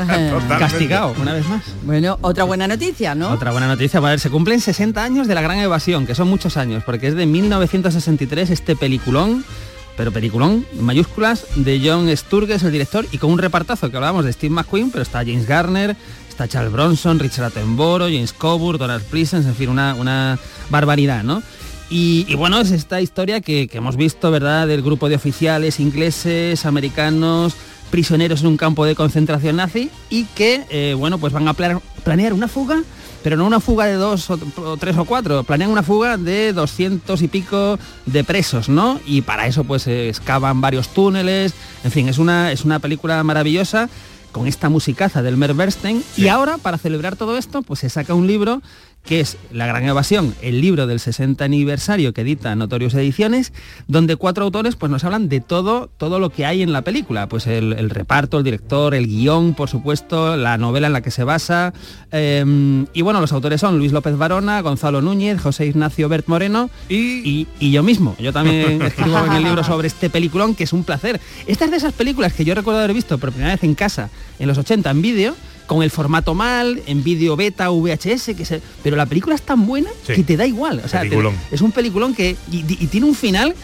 [0.58, 1.62] Castigado, una vez más.
[1.84, 3.30] Bueno, otra buena noticia, ¿no?
[3.30, 6.28] Otra buena noticia, a ver, se cumplen 60 años de la gran evasión, que son
[6.28, 9.44] muchos años, porque es de 1963 este peliculón,
[9.96, 14.24] pero peliculón, en mayúsculas, de John Sturges, el director, y con un repartazo que hablábamos
[14.24, 15.96] de Steve McQueen, pero está James Garner,
[16.28, 20.38] está Charles Bronson, Richard Attenborough, James Coburn, Donald Pleasence, en fin, una, una
[20.70, 21.42] barbaridad, ¿no?
[21.90, 26.66] Y, bueno, es esta historia que, que hemos visto, ¿verdad?, del grupo de oficiales ingleses,
[26.66, 27.54] americanos,
[27.90, 31.80] prisioneros en un campo de concentración nazi y que, eh, bueno, pues van a pla-
[32.04, 32.82] planear una fuga,
[33.22, 36.52] pero no una fuga de dos o, o tres o cuatro, planean una fuga de
[36.52, 39.00] 200 y pico de presos, ¿no?
[39.06, 43.24] Y para eso pues eh, excavan varios túneles, en fin, es una, es una película
[43.24, 43.88] maravillosa
[44.32, 48.14] con esta musicaza del Mer Bernstein y ahora para celebrar todo esto pues se saca
[48.14, 48.62] un libro
[49.04, 53.54] que es La Gran Evasión, el libro del 60 aniversario que edita Notorious Ediciones,
[53.86, 57.26] donde cuatro autores pues nos hablan de todo, todo lo que hay en la película,
[57.26, 61.10] pues el, el reparto, el director, el guion, por supuesto, la novela en la que
[61.10, 61.72] se basa.
[62.12, 66.68] eh, y bueno, los autores son Luis López Varona, Gonzalo Núñez, José Ignacio Bert Moreno
[66.90, 68.14] y, y yo mismo.
[68.18, 71.18] Yo también escribo en el libro sobre este peliculón, que es un placer.
[71.46, 74.10] Esta es de esas películas que yo recuerdo haber visto por primera vez en casa
[74.38, 75.34] en los 80 en vídeo,
[75.66, 79.66] con el formato mal, en vídeo beta, VHS, que se, pero la película es tan
[79.66, 80.14] buena Sí.
[80.14, 80.80] que te da igual.
[80.84, 81.10] O sea, te-
[81.50, 83.54] es un peliculón que y, y tiene un final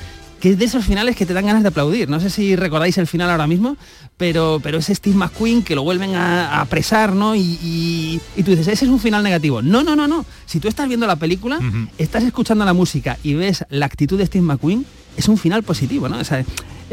[0.40, 2.10] que es de esos finales que te dan ganas de aplaudir.
[2.10, 3.78] No sé si recordáis el final ahora mismo,
[4.18, 7.34] pero, pero es Steve McQueen que lo vuelven a, a apresar, ¿no?
[7.34, 9.62] Y, y- y tú dices, ese es un final negativo.
[9.62, 10.26] No, no, no, no.
[10.44, 11.58] Si tú estás viendo la película,
[11.96, 14.84] estás escuchando la música y ves la actitud de Steve McQueen,
[15.16, 16.18] es un final positivo, ¿no?
[16.18, 16.44] O sea,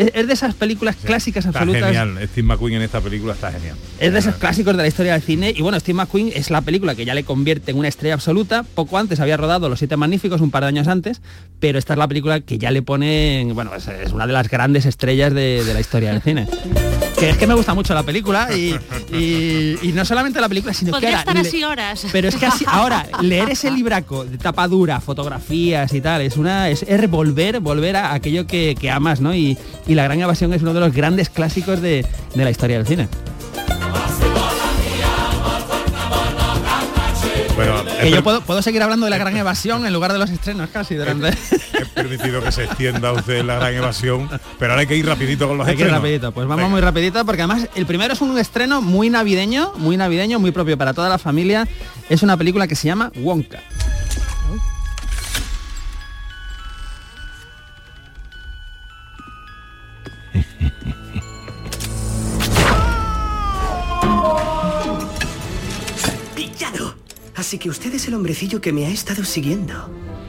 [0.05, 1.83] es, es de esas películas clásicas Está absolutas.
[1.85, 2.19] genial.
[2.29, 3.75] Steve McQueen en esta película está genial.
[3.99, 6.61] Es de esos clásicos de la historia del cine y bueno, Steve McQueen es la
[6.61, 8.63] película que ya le convierte en una estrella absoluta.
[8.75, 11.21] Poco antes había rodado Los Siete Magníficos, un par de años antes,
[11.59, 14.33] pero esta es la película que ya le pone, en- bueno, es, es una de
[14.33, 16.47] las grandes estrellas de, de la historia del cine.
[17.21, 18.73] Que es que me gusta mucho la película y,
[19.15, 22.07] y- y no solamente la película, sino que ahora estar le- así horas.
[22.11, 26.37] pero es que así, ahora, leer ese libraco de tapa dura, fotografías y tal, es
[26.37, 29.35] una es, es volver, volver a aquello que, que amas, ¿no?
[29.35, 29.55] Y,
[29.91, 32.87] y La Gran Evasión es uno de los grandes clásicos de, de la historia del
[32.87, 33.09] cine.
[37.55, 40.29] Bueno, Que yo puedo, puedo seguir hablando de la gran evasión en lugar de los
[40.29, 41.27] estrenos casi durante.
[41.29, 45.47] he permitido que se extienda usted la gran evasión, pero ahora hay que ir rapidito
[45.47, 46.69] con los Hay que ir rapidito, pues vamos Venga.
[46.69, 50.77] muy rapidito porque además el primero es un estreno muy navideño, muy navideño, muy propio
[50.77, 51.67] para toda la familia.
[52.09, 53.59] Es una película que se llama Wonka.
[67.51, 69.73] Así que usted es el hombrecillo que me ha estado siguiendo.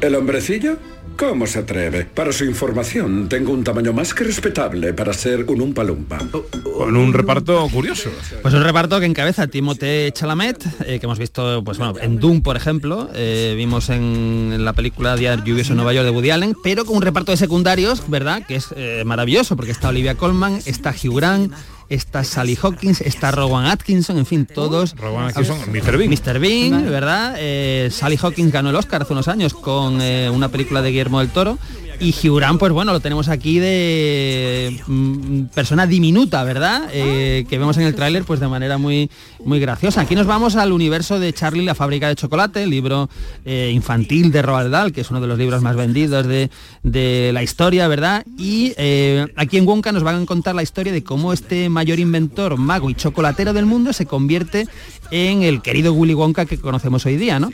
[0.00, 0.76] ¿El hombrecillo?
[1.16, 2.04] ¿Cómo se atreve?
[2.04, 6.18] Para su información, tengo un tamaño más que respetable para ser un umpalumpa.
[6.64, 8.11] Con un reparto curioso.
[8.42, 12.42] Pues un reparto que encabeza Timothée Chalamet, eh, que hemos visto pues bueno, en Doom,
[12.42, 16.30] por ejemplo, eh, vimos en, en la película Día lluvioso en Nueva York de Woody
[16.30, 18.44] Allen, pero con un reparto de secundarios, ¿verdad?
[18.44, 21.52] Que es eh, maravilloso, porque está Olivia Colman, está Hugh Grant,
[21.88, 24.94] está Sally Hawkins, está Rowan Atkinson, en fin, todos.
[24.96, 25.96] Rowan Atkinson, Mr.
[25.96, 26.10] Bean.
[26.10, 26.38] Mr.
[26.38, 27.34] Bean, ¿verdad?
[27.38, 31.20] Eh, Sally Hawkins ganó el Oscar hace unos años con eh, una película de Guillermo
[31.20, 31.58] del Toro.
[32.02, 36.90] Y Grant, pues bueno, lo tenemos aquí de mm, persona diminuta, ¿verdad?
[36.92, 39.08] Eh, que vemos en el tráiler pues de manera muy,
[39.44, 40.00] muy graciosa.
[40.00, 43.08] Aquí nos vamos al universo de Charlie, la fábrica de chocolate, el libro
[43.44, 46.50] eh, infantil de Roald Dahl, que es uno de los libros más vendidos de,
[46.82, 48.26] de la historia, ¿verdad?
[48.36, 52.00] Y eh, aquí en Wonka nos van a contar la historia de cómo este mayor
[52.00, 54.66] inventor, mago y chocolatero del mundo se convierte
[55.12, 57.50] en el querido Willy Wonka que conocemos hoy día, ¿no?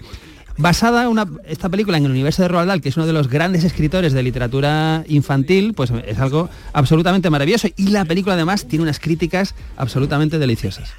[0.59, 3.29] Basada una, esta película en el universo de Roald Dahl, que es uno de los
[3.29, 7.69] grandes escritores de literatura infantil, pues es algo absolutamente maravilloso.
[7.77, 10.91] Y la película además tiene unas críticas absolutamente deliciosas.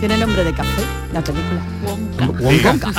[0.00, 1.62] Tiene nombre de café, la película.
[2.40, 2.92] Wonka.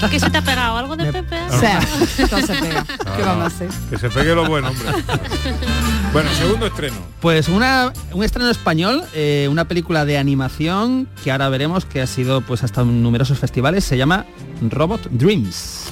[0.10, 0.76] ¿Qué se te ha pegado?
[0.76, 1.36] ¿Algo de Pepe?
[1.50, 1.80] O sea,
[2.28, 2.84] todo se pega.
[2.84, 3.68] ¿Qué Ah, vamos a hacer?
[3.90, 4.86] Que se pegue lo bueno, hombre.
[6.12, 6.96] bueno, segundo estreno.
[7.20, 12.06] Pues una, un estreno español, eh, una película de animación que ahora veremos que ha
[12.06, 14.26] sido pues hasta en numerosos festivales, se llama
[14.70, 15.90] Robot Dreams.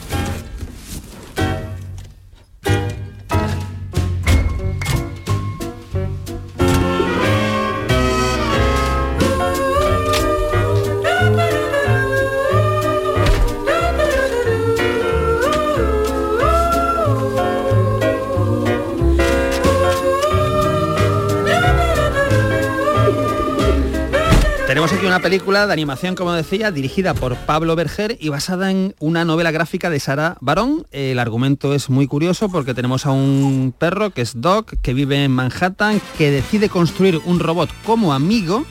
[25.23, 29.89] Película de animación, como decía, dirigida por Pablo Berger y basada en una novela gráfica
[29.89, 30.85] de Sara Barón.
[30.91, 35.23] El argumento es muy curioso porque tenemos a un perro que es Doc, que vive
[35.23, 38.67] en Manhattan, que decide construir un robot como amigo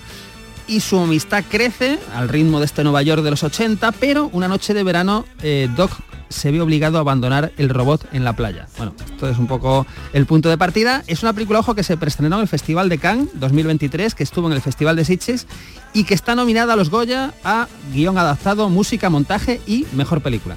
[0.67, 4.47] y su amistad crece al ritmo de este Nueva York de los 80, pero una
[4.47, 5.91] noche de verano eh, Doc
[6.32, 8.67] se ve obligado a abandonar el robot en la playa.
[8.78, 11.04] Bueno, esto es un poco el punto de partida.
[11.08, 14.47] Es una película, ojo, que se preestrenó en el Festival de Cannes 2023, que estuvo
[14.47, 15.45] en el Festival de Sitges
[15.93, 20.56] y que está nominada a los Goya a guion adaptado, música, montaje y mejor película.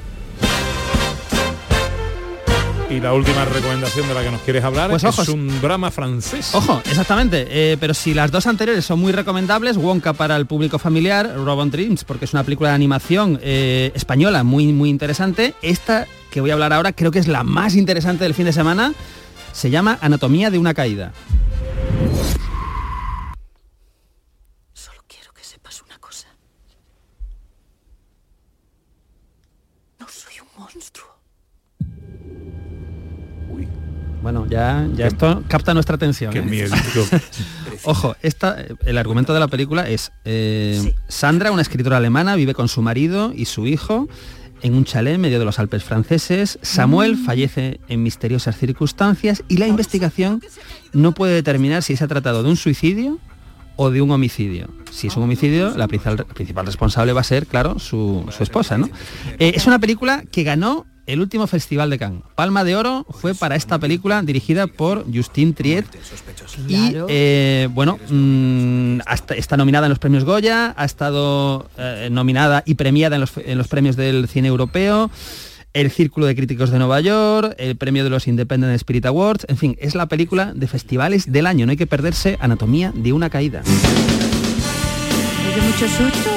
[2.95, 5.29] Y la última recomendación de la que nos quieres hablar Pues es ojos.
[5.29, 6.55] un drama francés.
[6.55, 7.47] Ojo, exactamente.
[7.51, 11.71] eh, pero si las dos anteriores son muy recomendables, Wonka para el público familiar, Robot
[11.71, 15.55] Dreams, porque es una película de animación eh, española muy, muy interesante.
[15.61, 18.53] Esta que voy a hablar ahora creo que es la más interesante del fin de
[18.53, 18.93] semana.
[19.53, 21.13] Se llama Anatomía de una caída.
[24.73, 26.29] Solo quiero que sepas una cosa.
[29.99, 31.09] No soy un monstruo.
[34.25, 36.33] Bueno, ya, ya esto capta nuestra atención.
[36.33, 36.43] Qué ¿eh?
[36.43, 36.75] miedo.
[37.85, 38.57] Ojo, esta,
[38.87, 43.35] el argumento de la película es eh, Sandra, una escritora alemana, vive con su marido
[43.37, 44.09] y su hijo
[44.63, 46.59] en un chalet en medio de los Alpes franceses.
[46.63, 50.43] Samuel fallece en misteriosas circunstancias y la investigación
[50.95, 53.19] no puede determinar si se ha tratado de un suicidio
[53.77, 54.71] o de un homicidio.
[54.91, 58.43] Si es un homicidio, la principal, la principal responsable va a ser, claro, su, su
[58.43, 58.79] esposa.
[58.79, 58.89] ¿no?
[59.39, 62.23] Eh, es una película que ganó el último Festival de Cannes.
[62.35, 65.85] Palma de Oro fue para esta película dirigida por Justine Triet
[66.69, 72.63] y eh, bueno, mm, hasta- está nominada en los premios Goya, ha estado eh, nominada
[72.67, 75.11] y premiada en los, en los premios del cine europeo,
[75.75, 79.57] el Círculo de Críticos de Nueva York, el premio de los Independent Spirit Awards, en
[79.57, 83.29] fin, es la película de festivales del año, no hay que perderse Anatomía de una
[83.29, 83.63] caída.
[85.53, 86.31] ¿Oye mucho susto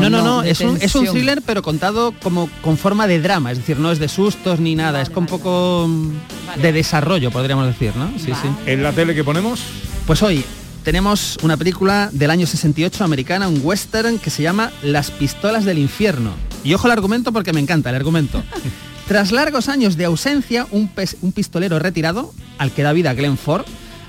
[0.00, 3.52] No, no, no, es, un, es un thriller pero contado como con forma de drama,
[3.52, 7.30] es decir, no es de sustos ni nada, es con un poco mm, de desarrollo,
[7.30, 8.10] podríamos decir, ¿no?
[8.18, 8.48] Sí, sí.
[8.66, 9.60] ¿En la tele que ponemos?
[10.06, 10.44] Pues hoy
[10.84, 15.78] tenemos una película del año 68 americana, un western que se llama Las pistolas del
[15.78, 16.30] infierno.
[16.62, 18.42] Y ojo al argumento porque me encanta el argumento.
[19.08, 20.90] Tras largos años de ausencia, un,
[21.22, 23.64] un pistolero retirado, al que da vida Glenn Ford,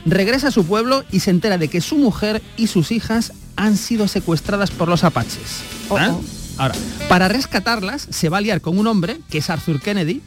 [0.05, 3.75] regresa a su pueblo y se entera de que su mujer y sus hijas han
[3.75, 5.61] sido secuestradas por los apaches.
[5.91, 6.11] ¿Eh?
[6.57, 6.75] Ahora,
[7.09, 10.21] para rescatarlas se va a liar con un hombre, que es Arthur Kennedy,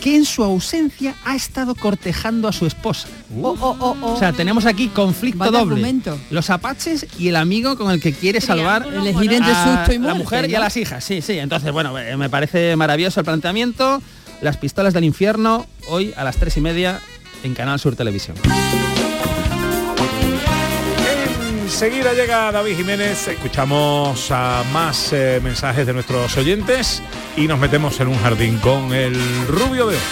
[0.00, 3.06] que en su ausencia ha estado cortejando a su esposa.
[3.42, 4.12] Oh, oh, oh, oh.
[4.14, 5.74] O sea, tenemos aquí conflicto Vaya doble.
[5.74, 6.18] argumento.
[6.30, 9.98] Los apaches y el amigo con el que quiere salvar Elegir entre a susto y
[9.98, 11.04] la mujer y a las hijas.
[11.04, 11.38] Sí, sí.
[11.38, 14.02] Entonces, bueno, eh, me parece maravilloso el planteamiento.
[14.40, 16.98] Las pistolas del infierno, hoy a las tres y media
[17.42, 18.36] en Canal Sur Televisión.
[21.72, 27.00] Enseguida llega David Jiménez, escuchamos a más eh, mensajes de nuestros oyentes
[27.36, 29.14] y nos metemos en un jardín con el
[29.46, 30.02] rubio de hoy.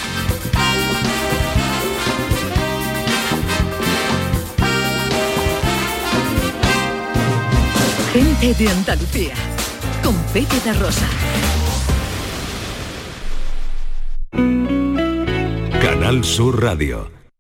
[8.13, 9.35] Gente de Andalucía,
[10.05, 11.09] con Pepe Rosa.
[15.83, 17.18] Canal Sur Radio.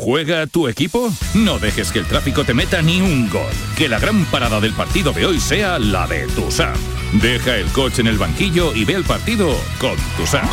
[0.00, 1.10] ¿Juega tu equipo?
[1.34, 3.50] No dejes que el tráfico te meta ni un gol.
[3.76, 6.76] Que la gran parada del partido de hoy sea la de Tusam.
[7.14, 10.48] Deja el coche en el banquillo y ve el partido con Tusam.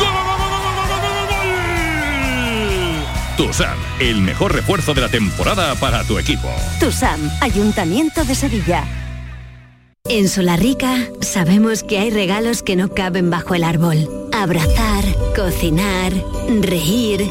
[3.36, 6.50] Tusam, el mejor refuerzo de la temporada para tu equipo.
[6.80, 8.84] TUSAM, Ayuntamiento de Sevilla.
[10.08, 14.08] En Solarrica sabemos que hay regalos que no caben bajo el árbol.
[14.32, 15.04] Abrazar,
[15.36, 16.12] cocinar,
[16.62, 17.30] reír,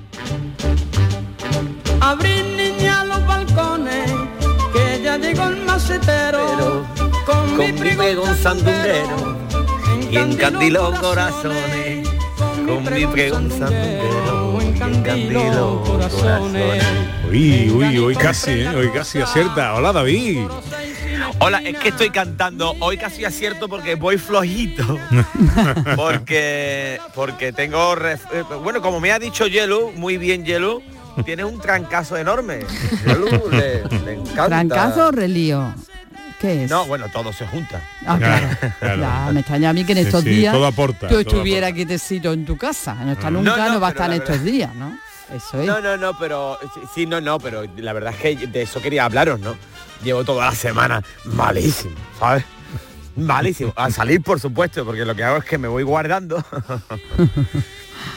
[2.11, 4.11] Abrir niña los balcones,
[4.73, 6.85] que ya llegó el macetero.
[7.25, 9.37] con, mi pregón sandunguero,
[10.09, 12.09] y encandiló corazones
[12.65, 16.83] con mi pregón sandunguero y encandiló corazones.
[17.29, 18.67] Uy, uy, hoy casi, ¿eh?
[18.75, 19.73] hoy casi acierta.
[19.75, 20.47] Hola David.
[21.39, 22.75] Hola, es que estoy cantando.
[22.81, 24.97] Hoy casi acierto porque voy flojito.
[25.95, 30.83] porque porque tengo ref- eh, bueno, como me ha dicho Yelu, muy bien Yelu,
[31.25, 32.59] tienes un trancazo enorme.
[33.05, 34.47] Yelu le, le encanta.
[34.47, 35.73] ¿Trancazo o relío?
[36.39, 36.69] ¿Qué es?
[36.71, 37.79] No, bueno, todo se junta.
[38.05, 38.47] Ah, claro.
[38.99, 41.71] Ya, me extraña a mí que en Sí, estos sí, días todo aporta, tú estuvieras
[41.73, 42.95] quietecito en tu casa.
[42.95, 43.33] No está Mm.
[43.35, 44.97] nunca, No, no, no, va a estar en estos verdad- días, ¿no?
[45.35, 45.67] Eso es.
[45.67, 48.81] No, no, no, pero sí, sí, no, no, pero la verdad es que de eso
[48.81, 49.55] quería hablaros, ¿no?
[50.03, 52.43] Llevo toda la semana malísimo, ¿sabes?
[53.15, 53.71] Malísimo.
[53.75, 56.43] A salir, por supuesto, porque lo que hago es que me voy guardando.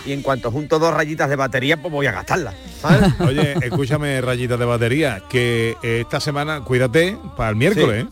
[0.06, 2.54] y en cuanto junto dos rayitas de batería, pues voy a gastarlas.
[2.80, 3.12] ¿sabes?
[3.20, 8.04] Oye, escúchame, rayitas de batería, que eh, esta semana cuídate para el miércoles.
[8.04, 8.08] ¿eh?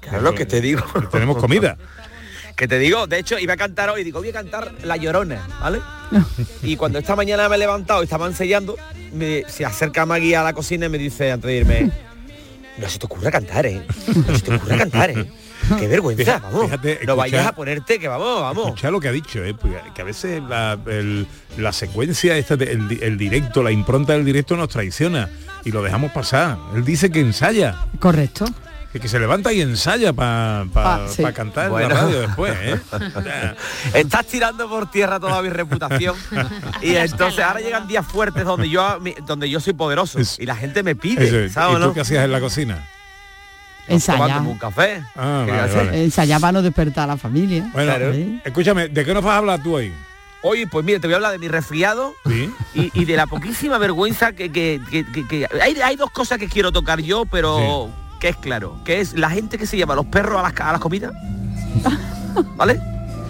[0.00, 0.82] Claro, lo que te digo.
[1.10, 1.76] Tenemos comida.
[2.56, 5.46] Que te digo, de hecho, iba a cantar hoy, digo, voy a cantar La Llorona,
[5.60, 5.80] ¿vale?
[6.62, 8.76] y cuando esta mañana me he levantado y estaban sellando,
[9.12, 11.92] me, se acerca Maggie a la cocina y me dice antes de irme,
[12.78, 13.82] no se te ocurra cantar, ¿eh?
[14.26, 15.30] No se te ocurra cantar, ¿eh?
[15.78, 16.64] Qué vergüenza, Fíjate, vamos.
[16.64, 18.64] fíjate, no vayas a ponerte, que vamos, vamos.
[18.66, 19.54] Escucha lo que ha dicho, ¿eh?
[19.54, 24.12] Porque que a veces la, el- la secuencia, esta de- el, el directo, la impronta
[24.14, 25.28] del directo nos traiciona
[25.64, 26.56] y lo dejamos pasar.
[26.74, 28.46] Él dice que ensaya, Correcto.
[28.92, 31.22] que, que se levanta y ensaya para Ah, sí.
[31.34, 32.54] cantar en la radio después.
[32.62, 32.80] ¿eh?
[33.94, 36.16] Estás tirando por tierra toda mi reputación
[36.82, 40.82] y entonces ahora llegan días fuertes donde yo donde yo soy poderoso y la gente
[40.82, 41.52] me pide, eso es.
[41.52, 41.94] ¿sabes ¿Y tú no?
[41.94, 42.88] qué hacías en la cocina?
[43.88, 44.20] Ensayar.
[44.28, 45.02] Tomándome un café.
[45.16, 45.46] Ah.
[45.92, 47.68] Ensayar para no despertar a la familia.
[47.72, 48.40] Bueno, Sí.
[48.44, 49.92] escúchame, ¿de qué nos vas a hablar tú hoy?
[50.42, 52.48] Oye, pues mira, te voy a hablar de mi resfriado ¿Sí?
[52.74, 56.38] y, y de la poquísima vergüenza que, que- que- que- que- hay, hay dos cosas
[56.38, 59.94] que quiero tocar yo, pero que es claro, que es la gente que se lleva
[59.96, 61.12] los perros a las, a las comidas,
[62.56, 62.80] ¿vale?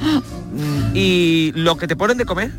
[0.94, 2.50] Y lo que te ponen de comer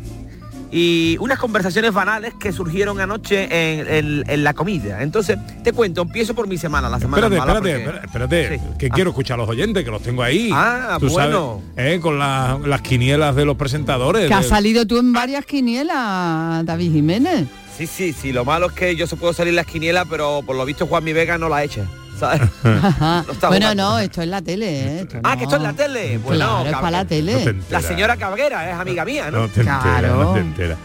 [0.72, 5.02] y unas conversaciones banales que surgieron anoche en, en- en la comida.
[5.02, 8.78] Entonces, te cuento, empiezo por mi semana, la semana Espérate, mala espérate, porque- espérate, espérate,
[8.78, 10.50] que quiero escuchar a los oyentes, que los tengo ahí.
[10.52, 11.62] Ah, Tú sabes, bueno.
[11.76, 11.98] ¿eh?
[12.00, 14.28] Con la- las quinielas de los presentadores.
[14.28, 17.46] Que has de- salido tú en varias quinielas, David Jiménez.
[17.76, 20.54] Sí, sí, sí, lo malo es que yo se puedo salir las quinielas, pero por
[20.54, 21.84] lo visto Juan Mi Vega no la echa.
[22.62, 23.74] bueno, jugando.
[23.74, 25.00] no, esto es la tele, ¿eh?
[25.02, 26.18] Esto Ah, que esto es la tele.
[26.18, 27.32] Bueno, Claro, es para la tele.
[27.32, 27.82] No te enteras.
[27.82, 29.42] La señora Cabrera es amiga mía, ¿no?
[29.42, 30.78] No te enteras, no te enteras.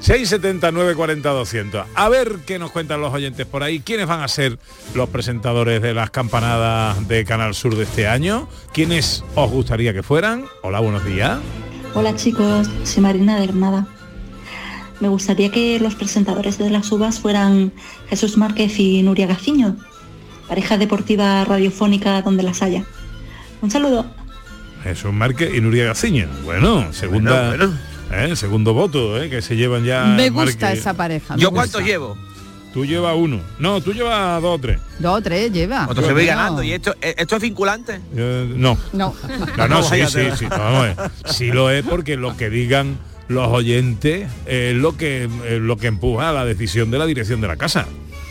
[0.00, 1.86] 679 40 200.
[1.94, 3.80] A ver qué nos cuentan los oyentes por ahí.
[3.80, 4.58] ¿Quiénes van a ser
[4.94, 8.48] los presentadores de las campanadas de Canal Sur de este año?
[8.72, 10.46] ¿Quiénes os gustaría que fueran?
[10.62, 11.38] Hola, buenos días.
[11.94, 13.86] Hola chicos, soy Marina de Granada.
[15.00, 17.72] Me gustaría que los presentadores de las uvas fueran
[18.08, 19.76] Jesús Márquez y Nuria Gaciño,
[20.50, 22.82] pareja deportiva radiofónica donde las haya.
[23.62, 24.04] Un saludo.
[24.82, 26.26] Jesús Márquez y Nuria Gaciño.
[26.44, 27.54] Bueno, segunda,
[28.10, 28.34] ¿eh?
[28.34, 29.30] segundo voto, ¿eh?
[29.30, 30.06] que se llevan ya.
[30.06, 30.80] Me gusta Márquez.
[30.80, 31.36] esa pareja.
[31.36, 31.54] ¿Yo gusta.
[31.54, 32.18] cuántos llevo?
[32.74, 33.40] Tú llevas uno.
[33.60, 34.80] No, tú llevas dos o tres.
[34.98, 35.86] Dos o tres lleva.
[35.88, 36.26] Otro se Bueno.
[36.26, 36.64] ganando.
[36.64, 38.00] ¿Y esto, eh, esto es vinculante?
[38.16, 38.76] Eh, no.
[38.92, 39.14] No.
[39.56, 41.10] No, no, sí, sí, sí, no, vamos a ver.
[41.26, 42.98] Sí lo es porque lo que digan
[43.28, 47.40] los oyentes es lo que es lo que empuja a la decisión de la dirección
[47.40, 47.86] de la casa.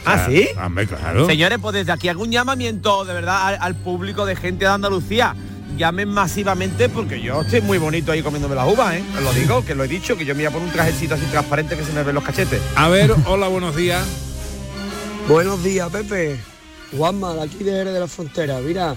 [0.05, 0.47] ¿Ah, sí?
[0.63, 1.25] Hombre, claro.
[1.27, 4.71] Señores, pues desde aquí hago un llamamiento de verdad al, al público de gente de
[4.71, 5.35] Andalucía.
[5.77, 9.03] Llamen masivamente porque yo estoy muy bonito ahí comiéndome las uvas, ¿eh?
[9.17, 11.13] Os lo digo, que lo he dicho, que yo me voy a poner un trajecito
[11.15, 12.59] así transparente que se me ven los cachetes.
[12.75, 14.05] A ver, hola, buenos días.
[15.27, 16.39] Buenos días, Pepe.
[16.97, 18.59] Juanma, de aquí de Jerez de la Frontera.
[18.59, 18.95] Mira,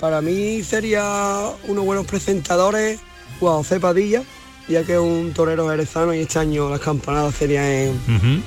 [0.00, 2.98] para mí sería unos buenos presentadores
[3.40, 4.22] Juan José Padilla,
[4.68, 8.42] ya que es un torero jerezano y este año las campanadas serían, en-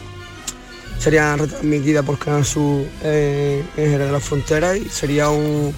[0.99, 5.73] serían retransmitidas por Canal Sur eh, en Jerez de la Frontera y sería un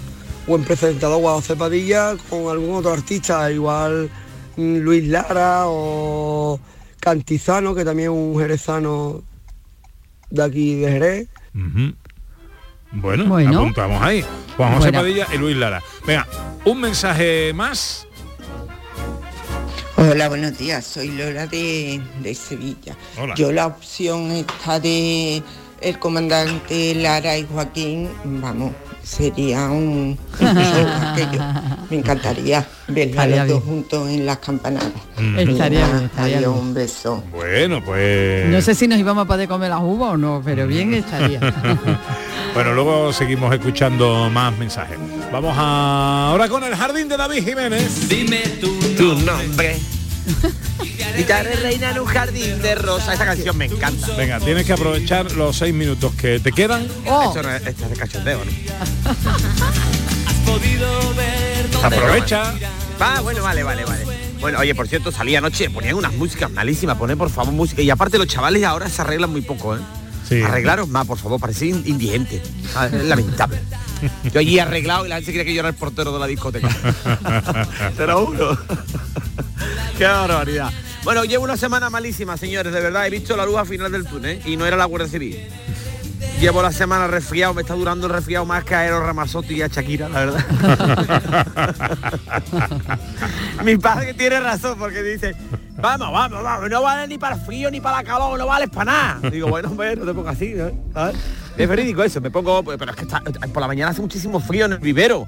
[0.48, 4.10] buen presentador Juan José Padilla con algún otro artista, igual
[4.58, 6.60] mm, Luis Lara o
[7.00, 9.22] Cantizano, que también es un jerezano
[10.30, 11.28] de aquí de Jerez.
[12.92, 13.60] Bueno, Bueno.
[13.60, 14.24] apuntamos ahí.
[14.58, 15.00] Juan José Bueno.
[15.00, 15.82] Padilla y Luis Lara.
[16.06, 16.28] Venga,
[16.66, 18.08] un mensaje más.
[20.00, 20.86] Hola, buenos días.
[20.86, 22.96] Soy Lola de, de Sevilla.
[23.22, 23.36] Hola.
[23.36, 25.44] Yo la opción esta de
[25.82, 28.72] el comandante Lara y Joaquín, vamos,
[29.04, 31.42] sería un, un show aquello.
[31.90, 34.92] Me encantaría verlos los dos juntos en las campanadas.
[35.18, 35.40] Mm.
[35.40, 36.66] Estaría Venga, bien, estaría adiós, bien.
[36.68, 37.24] un beso.
[37.32, 38.48] Bueno, pues.
[38.48, 41.40] No sé si nos íbamos a poder comer las uvas o no, pero bien estaría.
[42.52, 44.98] Bueno, luego seguimos escuchando más mensajes.
[45.32, 48.10] Vamos a- ahora con el jardín de David Jiménez.
[48.10, 48.40] Dime
[48.98, 49.78] tu nombre.
[51.16, 53.14] Guitarra reina en un jardín de rosa.
[53.14, 54.08] Esa canción me encanta.
[54.16, 56.84] Venga, tienes que aprovechar los seis minutos que te quedan.
[56.84, 58.52] Esto, no es, esto es de cachondeo, ¿no?
[61.84, 62.54] Aprovecha.
[63.00, 64.04] Ah, bueno, vale, vale, vale.
[64.42, 67.82] Bueno, oye, por cierto, salí anoche, ponían unas músicas malísimas, poner por favor música.
[67.82, 69.80] Y aparte los chavales ahora se arreglan muy poco, ¿eh?
[70.28, 70.42] Sí.
[70.42, 72.42] Arreglaros más, por favor, parecía in- indigente.
[72.76, 73.60] Ah, Es lamentable.
[74.32, 76.28] Yo allí arreglado y la gente se cree que yo era el portero de la
[76.28, 76.70] discoteca.
[77.98, 78.58] Te lo juro.
[79.98, 80.72] Qué barbaridad.
[81.04, 83.08] Bueno, llevo una semana malísima, señores, de verdad.
[83.08, 85.38] He visto la luz al final del túnel y no era la Guardia Civil.
[86.40, 89.62] Llevo la semana resfriado, me está durando el resfriado más que a Eros Ramazzotti y
[89.62, 90.46] a Shakira, la verdad.
[93.66, 95.36] Mi padre tiene razón porque dice,
[95.82, 98.70] vamos, vamos, vamos, no vale ni para el frío ni para la calor, no vales
[98.70, 99.30] para nada.
[99.32, 100.74] Digo, bueno, hombre, no te pongas así, ¿eh?
[101.58, 104.66] Es verídico eso, me pongo, pero es que está- por la mañana hace muchísimo frío
[104.66, 105.26] en el vivero.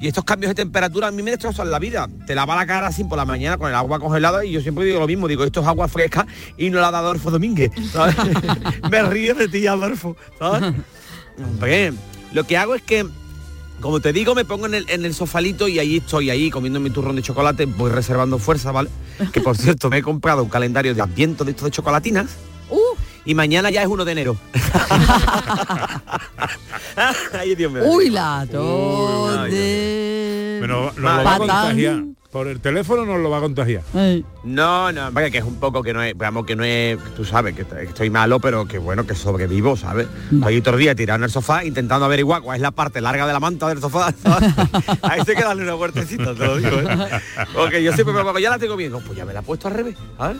[0.00, 2.08] Y estos cambios de temperatura a mí me destrozan la vida.
[2.24, 4.84] Te lava la cara así por la mañana con el agua congelada y yo siempre
[4.84, 6.24] digo lo mismo, digo, esto es agua fresca
[6.56, 7.72] y no la da Adolfo Domínguez.
[7.92, 8.14] ¿sabes?
[8.90, 10.16] me río de ti, Adolfo.
[10.38, 10.72] ¿sabes?
[11.36, 11.92] Hombre,
[12.32, 13.06] lo que hago es que
[13.80, 16.80] como te digo, me pongo en el, en el sofalito y ahí estoy ahí comiendo
[16.80, 18.90] mi turrón de chocolate, voy reservando fuerza, ¿vale?
[19.32, 22.36] Que por cierto, me he comprado un calendario de adviento de estos de chocolatinas.
[23.24, 24.36] Y mañana ya es 1 de enero.
[27.32, 27.82] Ay, Dios mío.
[27.84, 30.58] Uy, la de...
[30.60, 31.38] Pero nos lo va a Patán.
[31.38, 32.02] contagiar.
[32.30, 33.82] Por el teléfono nos lo va a contagiar.
[34.44, 37.24] No, no, vaya que es un poco que no es, vamos, que no es, tú
[37.24, 40.08] sabes, que estoy- estoy malo, pero que bueno, que sobrevivo, ¿sabes?
[40.30, 43.00] Estoy ahí todo el día tirado en el sofá intentando averiguar cuál es la parte
[43.00, 44.12] larga de la manta del sofá.
[45.02, 47.20] Ahí se que darle una vueltecita, te lo digo, ¿eh?
[47.54, 49.68] Porque yo siempre me pongo, ya la tengo bien, pues ya me la he puesto
[49.68, 50.36] al revés, ¿sabes?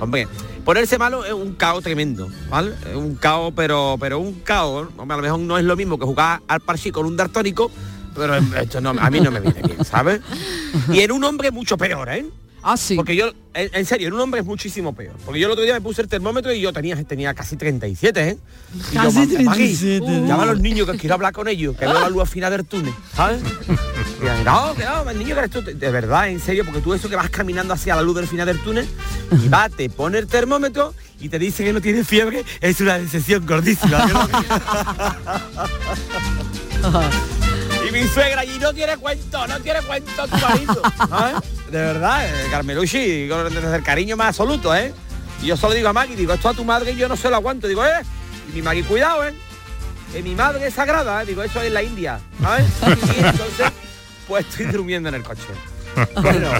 [0.00, 0.26] Hombre,
[0.64, 2.72] ponerse malo es un caos tremendo, ¿vale?
[2.90, 5.96] Es un caos, pero, pero un caos, hombre, a lo mejor no es lo mismo
[5.96, 7.70] que jugar al parche con un dartónico,
[8.14, 10.20] pero esto no, a mí no me viene bien, ¿sabes?
[10.92, 12.24] Y en un hombre mucho peor, ¿eh?
[12.66, 12.94] Ah, sí.
[12.96, 15.14] Porque yo, en, en serio, en un hombre es muchísimo peor.
[15.26, 18.28] Porque yo el otro día me puse el termómetro y yo tenía, tenía casi 37,
[18.30, 18.38] ¿eh?
[18.90, 19.42] Y yo, Casi "Ma- Magui,
[19.76, 20.00] 37.
[20.26, 22.50] Llama a los niños que quiero hablar con ellos, que veo la luz al final
[22.52, 23.42] del túnel, ¿sabes?
[24.22, 25.60] Y yo, no, que no, el niño que eres tú.
[25.60, 28.46] De verdad, en serio, porque tú eso que vas caminando hacia la luz del final
[28.46, 28.88] del túnel
[29.44, 32.98] y va, te pone el termómetro y te dice que no tienes fiebre, es una
[32.98, 34.08] decepción gordísima.
[37.88, 40.82] Y mi suegra allí no tiene cuento, no tiene cuento tu marido.
[41.08, 41.36] ¿sabes?
[41.70, 44.92] De verdad, eh, Carmelucci, con- desde el cariño más absoluto, ¿eh?
[45.42, 47.28] Y yo solo digo a Maggie, digo, esto a tu madre y yo no se
[47.30, 47.66] lo aguanto.
[47.68, 47.90] Digo, eh,
[48.50, 49.34] y mi Maggie, cuidado, ¿eh?
[50.12, 51.26] que mi madre es sagrada, ¿eh?
[51.26, 52.66] digo, eso es la India, ¿sabes?
[52.86, 53.66] Y entonces,
[54.28, 55.42] pues estoy durmiendo en el coche.
[56.22, 56.50] Bueno,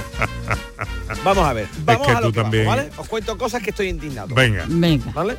[1.24, 1.68] vamos a ver.
[1.84, 2.66] Vamos que a lo tú que vamos.
[2.66, 2.90] ¿vale?
[2.96, 4.34] Os cuento cosas que estoy indignado.
[4.34, 4.64] Venga.
[4.68, 5.10] Venga.
[5.12, 5.38] ¿Vale?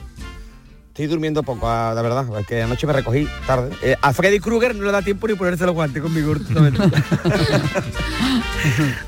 [0.96, 3.70] Estoy durmiendo poco, ah, la verdad, es que anoche me recogí tarde.
[3.82, 6.34] Eh, a Freddy Krueger no le da tiempo ni ponerse los guantes conmigo.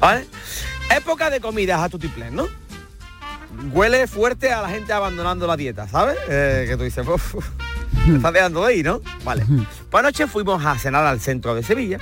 [0.01, 0.27] ¿Vale?
[0.93, 2.45] Época de comidas a tutiplén, ¿no?
[3.71, 6.17] Huele fuerte a la gente abandonando la dieta, ¿sabes?
[6.27, 7.45] Eh, que tú dices, "Uf, uf,
[8.05, 8.99] te estás dejando de ahí, ¿no?
[9.23, 9.45] Vale.
[9.89, 11.99] Pues anoche fuimos a cenar al centro de Sevilla.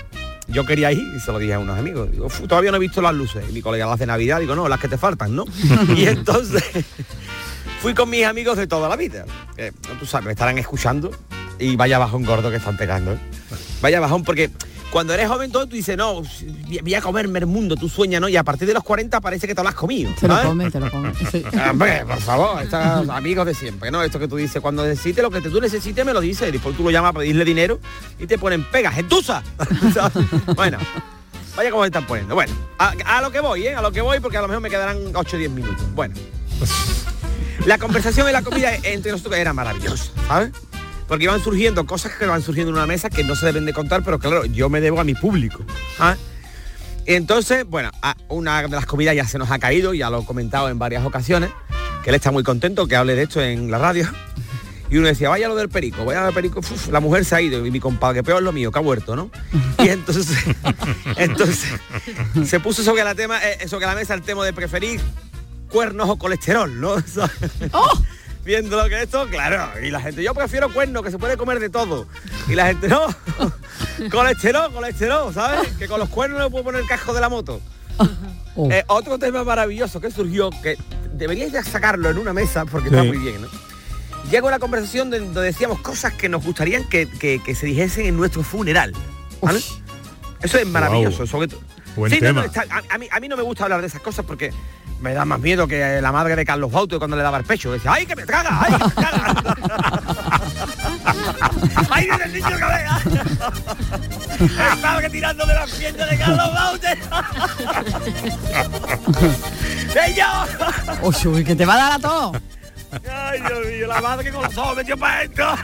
[0.47, 2.09] Yo quería ir y se lo dije a unos amigos.
[2.11, 3.45] Digo, "Uf, todavía no he visto las luces.
[3.47, 5.45] Y mi colega las de Navidad, digo, no, las que te faltan, ¿no?
[5.95, 6.63] y entonces
[7.85, 9.25] fui con mis amigos de toda la vida.
[9.55, 11.11] que, tú sabes, me estarán escuchando
[11.59, 13.11] y vaya bajón gordo que están pegando.
[13.13, 13.17] ¿eh?
[13.79, 14.49] Vaya bajón porque
[14.89, 16.23] cuando eres joven todo tú dices, no,
[16.81, 18.27] voy a comerme el mundo, tú sueñas, ¿no?
[18.27, 20.11] Y a partir de los 40 parece que te lo has comido.
[20.19, 20.49] Se lo ¿sabes?
[20.49, 21.11] come, te lo come.
[21.31, 21.43] Sí.
[21.69, 24.01] Hombre, por favor, estos amigos de siempre, ¿no?
[24.01, 26.53] Esto que tú dices, cuando necesites lo que te- tú necesites, me lo dices, y
[26.53, 27.79] después tú lo llamas a pedirle dinero
[28.19, 29.43] y te ponen pegas, gentuza.
[30.55, 30.79] Bueno,
[31.55, 32.33] vaya como me están poniendo.
[32.33, 33.75] Bueno, a, a lo que voy, ¿eh?
[33.75, 35.85] A lo que voy, porque a lo mejor me quedarán 8 o 10 minutos.
[35.93, 36.15] Bueno.
[37.65, 40.51] La conversación en la comida entre nosotros era maravillosa, ¿sabes?
[41.07, 43.73] Porque iban surgiendo cosas que van surgiendo en una mesa que no se deben de
[43.73, 45.63] contar, pero claro, yo me debo a mi público.
[45.97, 46.19] ¿sabes?
[47.05, 47.91] Entonces, bueno,
[48.29, 51.05] una de las comidas ya se nos ha caído, ya lo he comentado en varias
[51.05, 51.51] ocasiones,
[52.03, 54.07] que él está muy contento que hable de esto en la radio.
[54.89, 57.35] Y uno decía, vaya lo del perico, vaya lo del perico, uf, la mujer se
[57.35, 59.31] ha ido, y mi compadre, que peor es lo mío, que ha muerto, ¿no?
[59.83, 60.27] Y entonces,
[61.17, 61.69] entonces
[62.45, 64.99] se puso sobre la tema, eh, sobre la mesa el tema de preferir
[65.69, 66.95] cuernos o colesterol, ¿no?
[67.07, 67.31] ¿Sabes?
[68.43, 69.71] Viendo lo que es esto, claro.
[69.81, 72.07] Y la gente, yo prefiero cuernos, que se puede comer de todo.
[72.47, 73.07] Y la gente, no,
[74.11, 75.67] colesterol, colesterol, ¿sabes?
[75.79, 77.59] Que con los cuernos no puedo poner el casco de la moto.
[78.69, 80.77] Eh, otro tema maravilloso que surgió, que
[81.13, 83.47] deberíais ya sacarlo en una mesa porque está muy bien, ¿no?
[84.29, 88.05] Llega una conversación de- donde decíamos cosas que nos gustarían que, que- que se dijesen
[88.07, 88.93] en nuestro funeral.
[89.41, 89.59] ¿vale?
[90.41, 91.17] Eso es maravilloso.
[91.17, 91.27] Guau.
[91.27, 91.61] sobre todo-
[91.95, 92.45] Buen Sí, no, no, tema.
[92.63, 94.51] está- a, a mí, a mí no me gusta hablar de esas cosas porque
[95.05, 97.71] me da más miedo que la madre de Carlos Bauto cuando le daba el pecho.
[97.71, 98.59] Decía, ¡ay, que me traga!
[98.59, 99.43] ¡Ay, que me traga!
[101.91, 102.63] ¡Ay, viene el niño que!
[104.39, 104.49] El
[104.81, 106.87] padre tirando de las piernas de Carlos Bauto.
[110.07, 110.47] ¡Ella!
[111.03, 112.31] Uy, uy, que te va a dar a todo.
[113.07, 113.85] ¡Ay, Dios mío!
[113.87, 115.45] La madre con los ojos metió para adentro.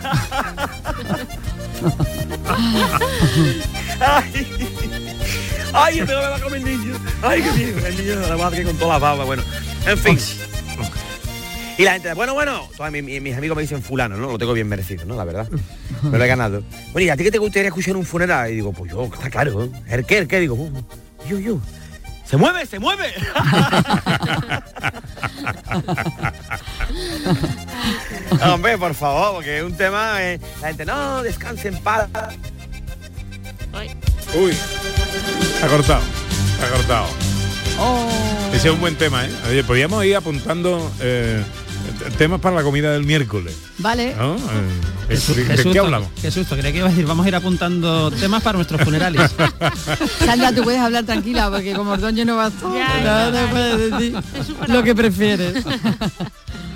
[4.00, 5.11] ¡Ay!
[5.74, 6.96] ¡Ay, el me va a comer el niño!
[7.22, 7.86] ¡Ay, qué bien!
[7.86, 9.44] El niño, la madre con toda la baba, bueno.
[9.86, 10.18] En fin.
[11.78, 14.32] Y la gente, bueno, bueno, todos mis, mis amigos me dicen fulano, ¿no?
[14.32, 15.16] Lo tengo bien merecido, ¿no?
[15.16, 15.48] La verdad.
[16.04, 16.64] Me lo he ganado.
[16.92, 18.52] Bueno, ¿y a ti qué te gustaría escuchar en un funeral?
[18.52, 19.64] Y digo, pues yo, está claro.
[19.64, 19.72] ¿eh?
[19.88, 20.18] ¿El qué?
[20.20, 20.40] ¿El qué?
[20.42, 20.84] Digo, "Uh,
[21.28, 21.60] yo, yo.
[22.26, 23.12] ¡Se mueve, se mueve!
[28.54, 30.22] Hombre, por favor, porque es un tema...
[30.22, 32.08] eh, la gente, no, descanse en paz.
[34.34, 34.54] Uy,
[35.64, 36.02] ha cortado,
[36.64, 37.08] ha cortado.
[38.54, 39.30] Ese es un buen tema, ¿eh?
[39.50, 41.42] Oye, podríamos ir apuntando eh,
[42.18, 43.56] temas para la comida del miércoles.
[43.80, 44.14] Vale.
[44.16, 44.36] ¿no?
[44.36, 46.10] Eh, ¿de- Qué, de hablamos?
[46.22, 49.32] Qué susto, creía que iba a decir, vamos a ir apuntando temas para nuestros funerales.
[50.26, 53.92] Sandra, tú puedes hablar tranquila porque como Ordoño no va a estar, no te puedes
[53.92, 54.18] decir
[54.68, 55.64] lo que prefieres.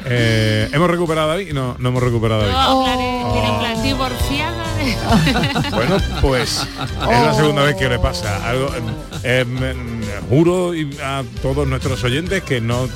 [0.07, 1.53] Eh, ¿Hemos recuperado a David?
[1.53, 2.57] No, no hemos recuperado a David.
[2.57, 4.95] No, plan divorciada de...
[5.75, 8.47] Bueno, pues es la segunda vez que le pasa.
[8.47, 8.69] Algo,
[9.23, 9.45] eh,
[10.29, 12.87] juro y a todos nuestros oyentes que no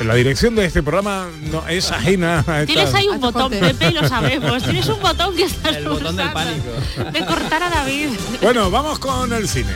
[0.00, 3.88] la dirección de este programa no es ajena a esta- Tienes ahí un botón, Pepe,
[3.88, 4.62] y lo sabemos.
[4.62, 6.64] Tienes un botón que estás El botón del pánico.
[7.12, 8.10] De cortar a David.
[8.42, 9.72] Bueno, vamos con el cine.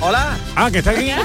[0.00, 0.38] Hola.
[0.56, 1.04] Ah, que está aquí.
[1.04, 1.24] ¿Qué Oye,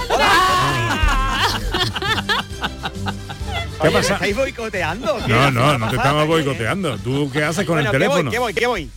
[3.83, 4.13] ¿me pasa?
[4.15, 5.17] estáis boicoteando?
[5.25, 5.31] ¿Qué?
[5.31, 6.27] No, no, no te estamos ¿qué?
[6.29, 6.97] boicoteando.
[6.99, 8.23] ¿Tú qué haces con bueno, el ¿qué teléfono?
[8.23, 8.89] voy, ¿qué voy, qué voy?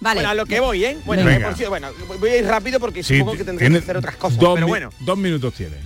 [0.00, 0.14] Vale.
[0.18, 0.98] Bueno, a lo que voy, ¿eh?
[1.04, 1.48] Bueno, Venga.
[1.48, 1.88] por cierto, bueno,
[2.20, 4.38] voy a ir rápido porque Sí, supongo que tendré que hacer otras cosas.
[4.38, 5.76] Dos, pero mi- bueno, dos minutos tiene.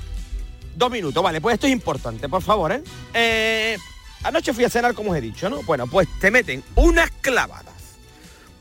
[0.76, 2.82] dos minutos, vale, pues esto es importante, por favor, ¿eh?
[3.14, 3.78] Eh,
[4.24, 5.62] Anoche fui a cenar, como os he dicho, ¿no?
[5.62, 7.74] Bueno, pues te meten unas clavadas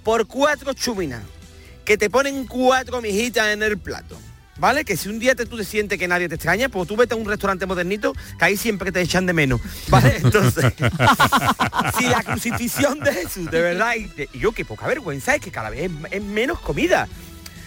[0.03, 1.21] por cuatro chuminas
[1.85, 4.17] que te ponen cuatro mijitas en el plato.
[4.61, 4.85] ¿Vale?
[4.85, 7.15] Que si un día te, tú te sientes que nadie te extraña, pues tú vete
[7.15, 9.59] a un restaurante modernito, que ahí siempre te echan de menos.
[9.89, 10.17] ¿Vale?
[10.23, 10.71] Entonces,
[11.97, 15.71] si la crucifixión de Jesús, de verdad, y, yo qué poca vergüenza, es que cada
[15.71, 17.07] vez es, es menos comida.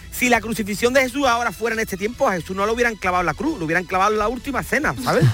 [0.09, 2.95] Si la crucifixión de Jesús ahora fuera en este tiempo, a Jesús no lo hubieran
[2.95, 5.25] clavado en la cruz, lo hubieran clavado en la última cena, ¿sabes?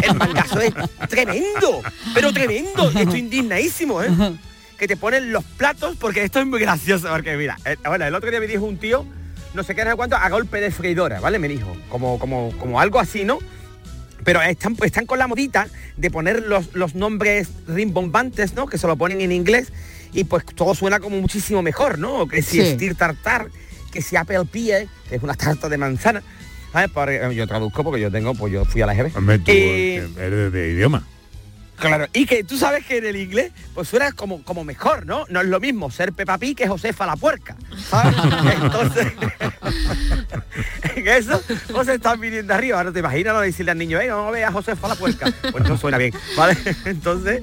[0.00, 0.72] El mangazo es
[1.08, 1.82] tremendo,
[2.14, 2.92] pero tremendo.
[2.92, 4.08] Y estoy indignadísimo, ¿eh?
[4.78, 8.14] Que te ponen los platos, porque esto es muy gracioso, porque mira, eh, bueno, el
[8.14, 9.04] otro día me dijo un tío,
[9.58, 11.38] no sé qué, no sé cuánto, a golpe de freidora, ¿vale?
[11.38, 13.38] Me dijo, como, como, como algo así, ¿no?
[14.24, 18.66] Pero están, están con la modita de poner los, los nombres rimbombantes, ¿no?
[18.66, 19.72] Que se lo ponen en inglés
[20.12, 22.26] y pues todo suena como muchísimo mejor, ¿no?
[22.28, 22.74] Que si Sí.
[22.74, 23.48] Stir Tartar,
[23.92, 26.22] que si Apple Pie, que es una tarta de manzana.
[26.72, 26.90] ¿sabes?
[27.34, 29.16] Yo traduzco porque yo tengo, pues yo fui a la GB.
[29.16, 31.02] Hombre, tú, Y- que eres de idioma.
[31.78, 35.24] Claro, y que tú sabes que en el inglés pues suena como, como mejor, ¿no?
[35.28, 37.56] No es lo mismo ser Peppa Pig que Josefa la puerca,
[37.88, 38.16] ¿sabes?
[38.62, 39.06] Entonces,
[40.96, 41.40] en eso
[41.72, 42.78] vos están viniendo arriba.
[42.78, 45.32] Ahora te imaginas no decirle al niño, a ver a Josefa la puerca.
[45.52, 46.56] Pues no suena bien, ¿vale?
[46.84, 47.42] Entonces,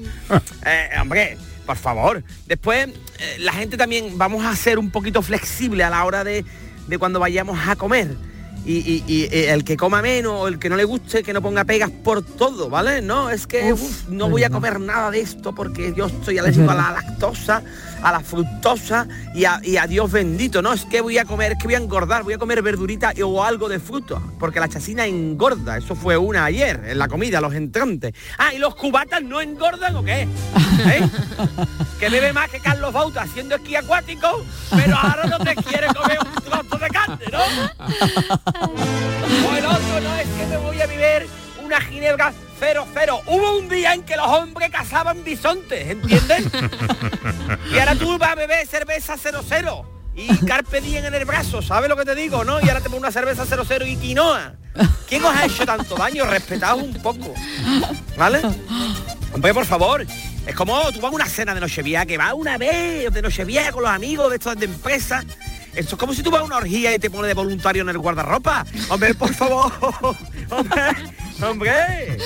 [0.66, 2.22] eh, hombre, por favor.
[2.46, 6.44] Después, eh, la gente también vamos a ser un poquito flexible a la hora de,
[6.86, 8.16] de cuando vayamos a comer.
[8.68, 11.32] Y, y- y, eh, el que coma menos o el que no le guste, que
[11.32, 13.00] no ponga pegas por todo, ¿vale?
[13.00, 16.72] No, es que uf, no voy a comer nada de esto porque yo estoy alérgico
[16.72, 17.62] a la lactosa,
[18.02, 19.06] a la fructosa
[19.36, 20.62] y a, y a Dios bendito.
[20.62, 23.12] No, es que voy a comer, es que voy a engordar, voy a comer verdurita
[23.24, 25.76] o algo de fruta, porque la chacina engorda.
[25.78, 28.14] Eso fue una ayer en la comida, los entrantes.
[28.36, 30.22] Ah, ¿y los cubatas no engordan o qué?
[30.86, 31.08] ¿Eh?
[31.98, 36.18] Que bebe más que Carlos Bauta haciendo esquí acuático, pero ahora no te quiere comer
[36.20, 37.40] un trozo de carne, ¿no?
[39.48, 41.26] O el otro no es que me voy a beber
[41.64, 43.22] una ginebra 00.
[43.26, 46.44] Hubo un día en que los hombres cazaban bisontes, ¿entiendes?
[47.72, 51.90] y ahora tú vas a beber cerveza 00 y carpe diem en el brazo, ¿sabes
[51.90, 52.58] lo que te digo, no?
[52.60, 54.54] Y ahora te pones una cerveza 00 y quinoa.
[55.08, 56.24] ¿Quién os ha hecho tanto daño?
[56.24, 57.34] Respetaos un poco,
[58.16, 58.40] ¿vale?
[59.32, 60.06] Hombre, por favor.
[60.46, 63.72] Es como tú vas a una cena de Nochevieja, que va una vez de Nochevieja
[63.72, 65.24] con los amigos de estos de empresa.
[65.74, 67.88] Esto es como si tú vas a una orgía y te pones de voluntario en
[67.90, 68.64] el guardarropa.
[68.88, 69.72] Hombre, por favor.
[70.50, 70.82] Hombre,
[71.42, 72.16] hombre.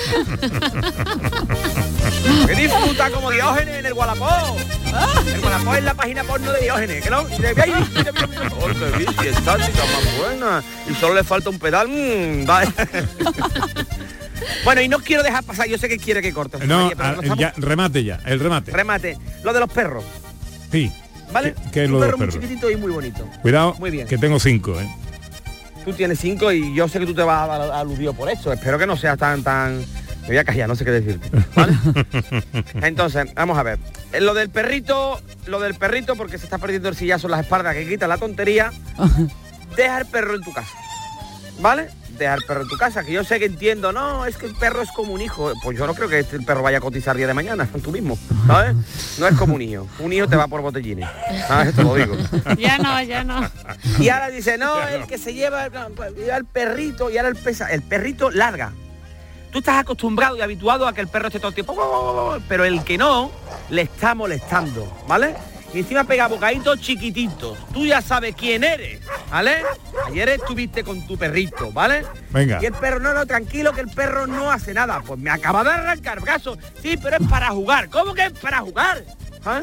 [2.45, 4.55] Que disfruta como Diógenes en el Gualapó.
[5.25, 7.23] El Gualapó es la página porno de Diógenes, ¿que no?
[7.23, 7.51] De-.
[8.61, 10.63] ¡Oh, qué bici estática más buena!
[10.87, 11.87] Y solo le falta un pedal.
[11.87, 12.45] mm.
[14.65, 16.57] Bueno, y no quiero dejar pasar, yo sé que quiere que corte.
[16.65, 18.71] No, Oye, pero ah, no estamos- ya, remate ya, el remate.
[18.71, 19.17] Remate.
[19.43, 20.03] Lo de los perros,
[20.71, 20.91] Sí.
[21.33, 21.53] ¿vale?
[21.53, 22.43] ¿Qué- qué es un lo de perro los muy perros?
[22.43, 23.27] chiquitito y muy bonito.
[23.41, 24.07] Cuidado, Muy bien.
[24.07, 24.87] que tengo cinco, ¿eh?
[25.85, 28.53] Tú tienes cinco y yo sé que tú te vas aludido por eso.
[28.53, 29.79] Espero que no seas tan tan.
[30.21, 31.29] Me voy a callar, no sé qué decirte.
[31.55, 31.73] ¿vale?
[32.83, 33.79] Entonces, vamos a ver.
[34.13, 37.39] Eh, Lo del perrito, lo del perrito, porque se está perdiendo el sillazo en las
[37.41, 38.71] espaldas, que quita la tontería.
[39.75, 40.69] Deja el perro en tu casa.
[41.59, 41.89] ¿Vale?
[42.25, 44.81] El perro en tu casa, que yo sé que entiendo, no, es que el perro
[44.81, 45.51] es como un hijo.
[45.63, 48.17] Pues yo no creo que este perro vaya a cotizar día de mañana, tú mismo,
[48.47, 48.75] ¿sabes?
[49.19, 49.87] No es como un hijo.
[49.99, 51.09] Un hijo te va por botellines.
[51.47, 51.75] ¿Sabes?
[51.75, 52.15] Te lo digo.
[52.57, 53.49] Ya no, ya no.
[53.99, 57.29] Y ahora dice, no, el que se lleva no, pues, lleva el perrito y ahora
[57.29, 57.67] el pesa.
[57.71, 58.71] El perrito larga.
[59.51, 62.83] Tú estás acostumbrado y habituado a que el perro esté todo el tiempo, pero el
[62.83, 63.31] que no,
[63.69, 65.35] le está molestando, ¿vale?
[65.73, 67.57] Y encima pega bocaditos chiquititos.
[67.73, 68.99] Tú ya sabes quién eres,
[69.29, 69.63] ¿vale?
[70.07, 72.05] Ayer estuviste con tu perrito, ¿vale?
[72.29, 72.59] Venga.
[72.61, 75.01] Y el perro, no, no, tranquilo, que el perro no hace nada.
[75.05, 76.57] Pues me acaba de arrancar brazo.
[76.81, 77.89] Sí, pero es para jugar.
[77.89, 79.05] ¿Cómo que es para jugar?
[79.45, 79.61] ¿Ah?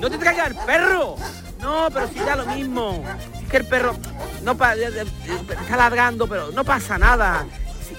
[0.00, 1.16] No te traigas el perro.
[1.60, 3.04] No, pero si da lo mismo.
[3.42, 3.96] Es que el perro
[4.42, 5.04] no eh, eh,
[5.60, 7.46] está ladrando, pero no pasa nada.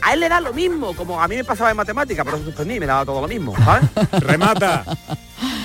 [0.01, 2.75] A él le da lo mismo, como a mí me pasaba en matemática, pero suspendí
[2.75, 3.89] y me daba todo lo mismo, ¿sabes?
[4.11, 4.83] Remata.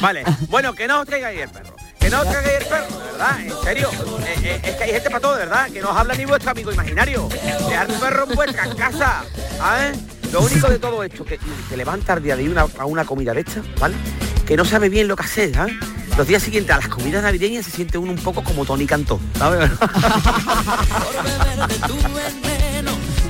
[0.00, 1.76] Vale, bueno, que no os traigáis el perro.
[1.98, 3.90] Que no os traigáis el perro, de verdad, en serio.
[4.26, 5.70] Eh, eh, es que hay gente para todo, de verdad.
[5.70, 7.28] Que no os habla ni vuestro amigo imaginario.
[7.68, 9.24] Dejar un perro en vuestra casa,
[9.58, 9.98] ¿sabes?
[10.32, 13.40] Lo único de todo esto, que te levantas día de una, a una comida de
[13.40, 13.94] esta, ¿vale?
[14.46, 15.74] Que no sabe bien lo que hacer, ¿sabes?
[16.16, 19.20] Los días siguientes a las comidas navideñas se siente uno un poco como Tony Cantó,
[19.38, 19.70] ¿sabes?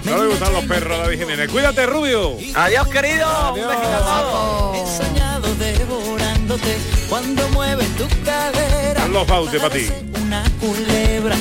[0.05, 1.51] No le gustan los perros a David Jiménez.
[1.51, 2.37] Cuídate, Rubio.
[2.55, 3.53] Adiós, querido.
[3.53, 4.77] Un besito a todos.
[4.77, 6.77] He soñado devorándote
[7.09, 8.95] cuando mueves tu cadera.
[8.95, 9.89] Carlos Baute para ti.
[10.23, 11.37] Una culebra.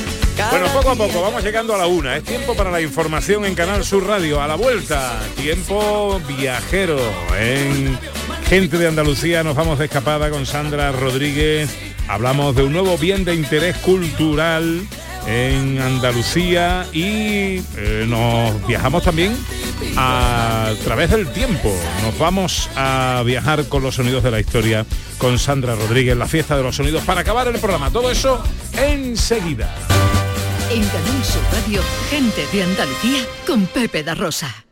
[0.49, 2.17] Bueno, poco a poco, vamos llegando a la una.
[2.17, 4.41] Es tiempo para la información en Canal Sur Radio.
[4.41, 6.97] A la vuelta, tiempo viajero.
[7.39, 7.97] En
[8.51, 11.69] Gente de Andalucía nos vamos de escapada con Sandra Rodríguez.
[12.09, 14.81] Hablamos de un nuevo bien de interés cultural
[15.27, 19.35] en Andalucía y eh, nos viajamos también
[19.97, 21.73] a través del tiempo.
[22.03, 24.85] Nos vamos a viajar con los sonidos de la historia
[25.17, 27.91] con Sandra Rodríguez, la fiesta de los sonidos, para acabar el programa.
[27.91, 28.43] Todo eso
[28.73, 29.73] enseguida.
[30.71, 34.70] En Canal Radio, gente de Andalucía con Pepe da Rosa.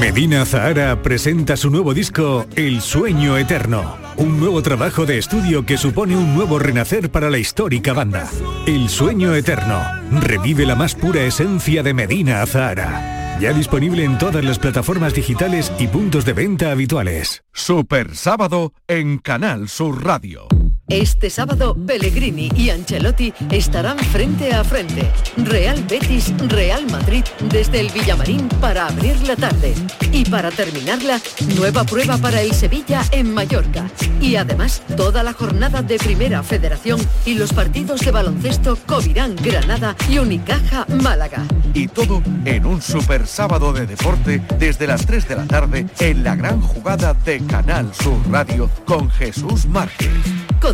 [0.00, 3.96] Medina Zahara presenta su nuevo disco El Sueño Eterno.
[4.16, 8.28] un nuevo trabajo de estudio que supone un nuevo renacer para la histórica banda.
[8.66, 9.82] El sueño eterno.
[10.20, 13.38] Revive la más pura esencia de Medina Azahara.
[13.40, 17.42] Ya disponible en todas las plataformas digitales y puntos de venta habituales.
[17.52, 20.46] Super sábado en Canal Sur Radio.
[20.88, 25.10] Este sábado, Pellegrini y Ancelotti estarán frente a frente.
[25.36, 29.74] Real Betis, Real Madrid, desde el Villamarín para abrir la tarde.
[30.12, 31.20] Y para terminarla,
[31.56, 33.90] nueva prueba para el Sevilla en Mallorca.
[34.20, 39.96] Y además, toda la jornada de Primera Federación y los partidos de baloncesto Covirán, Granada
[40.08, 41.44] y Unicaja, Málaga.
[41.74, 46.22] Y todo en un super sábado de deporte desde las 3 de la tarde en
[46.22, 50.10] la gran jugada de Canal Sur Radio con Jesús Márquez.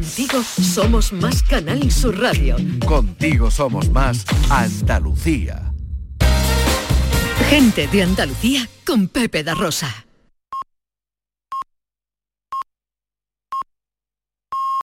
[0.03, 2.57] Contigo somos más Canal Sur Radio.
[2.85, 5.73] Contigo somos más Andalucía.
[7.49, 10.05] Gente de Andalucía con Pepe da Rosa.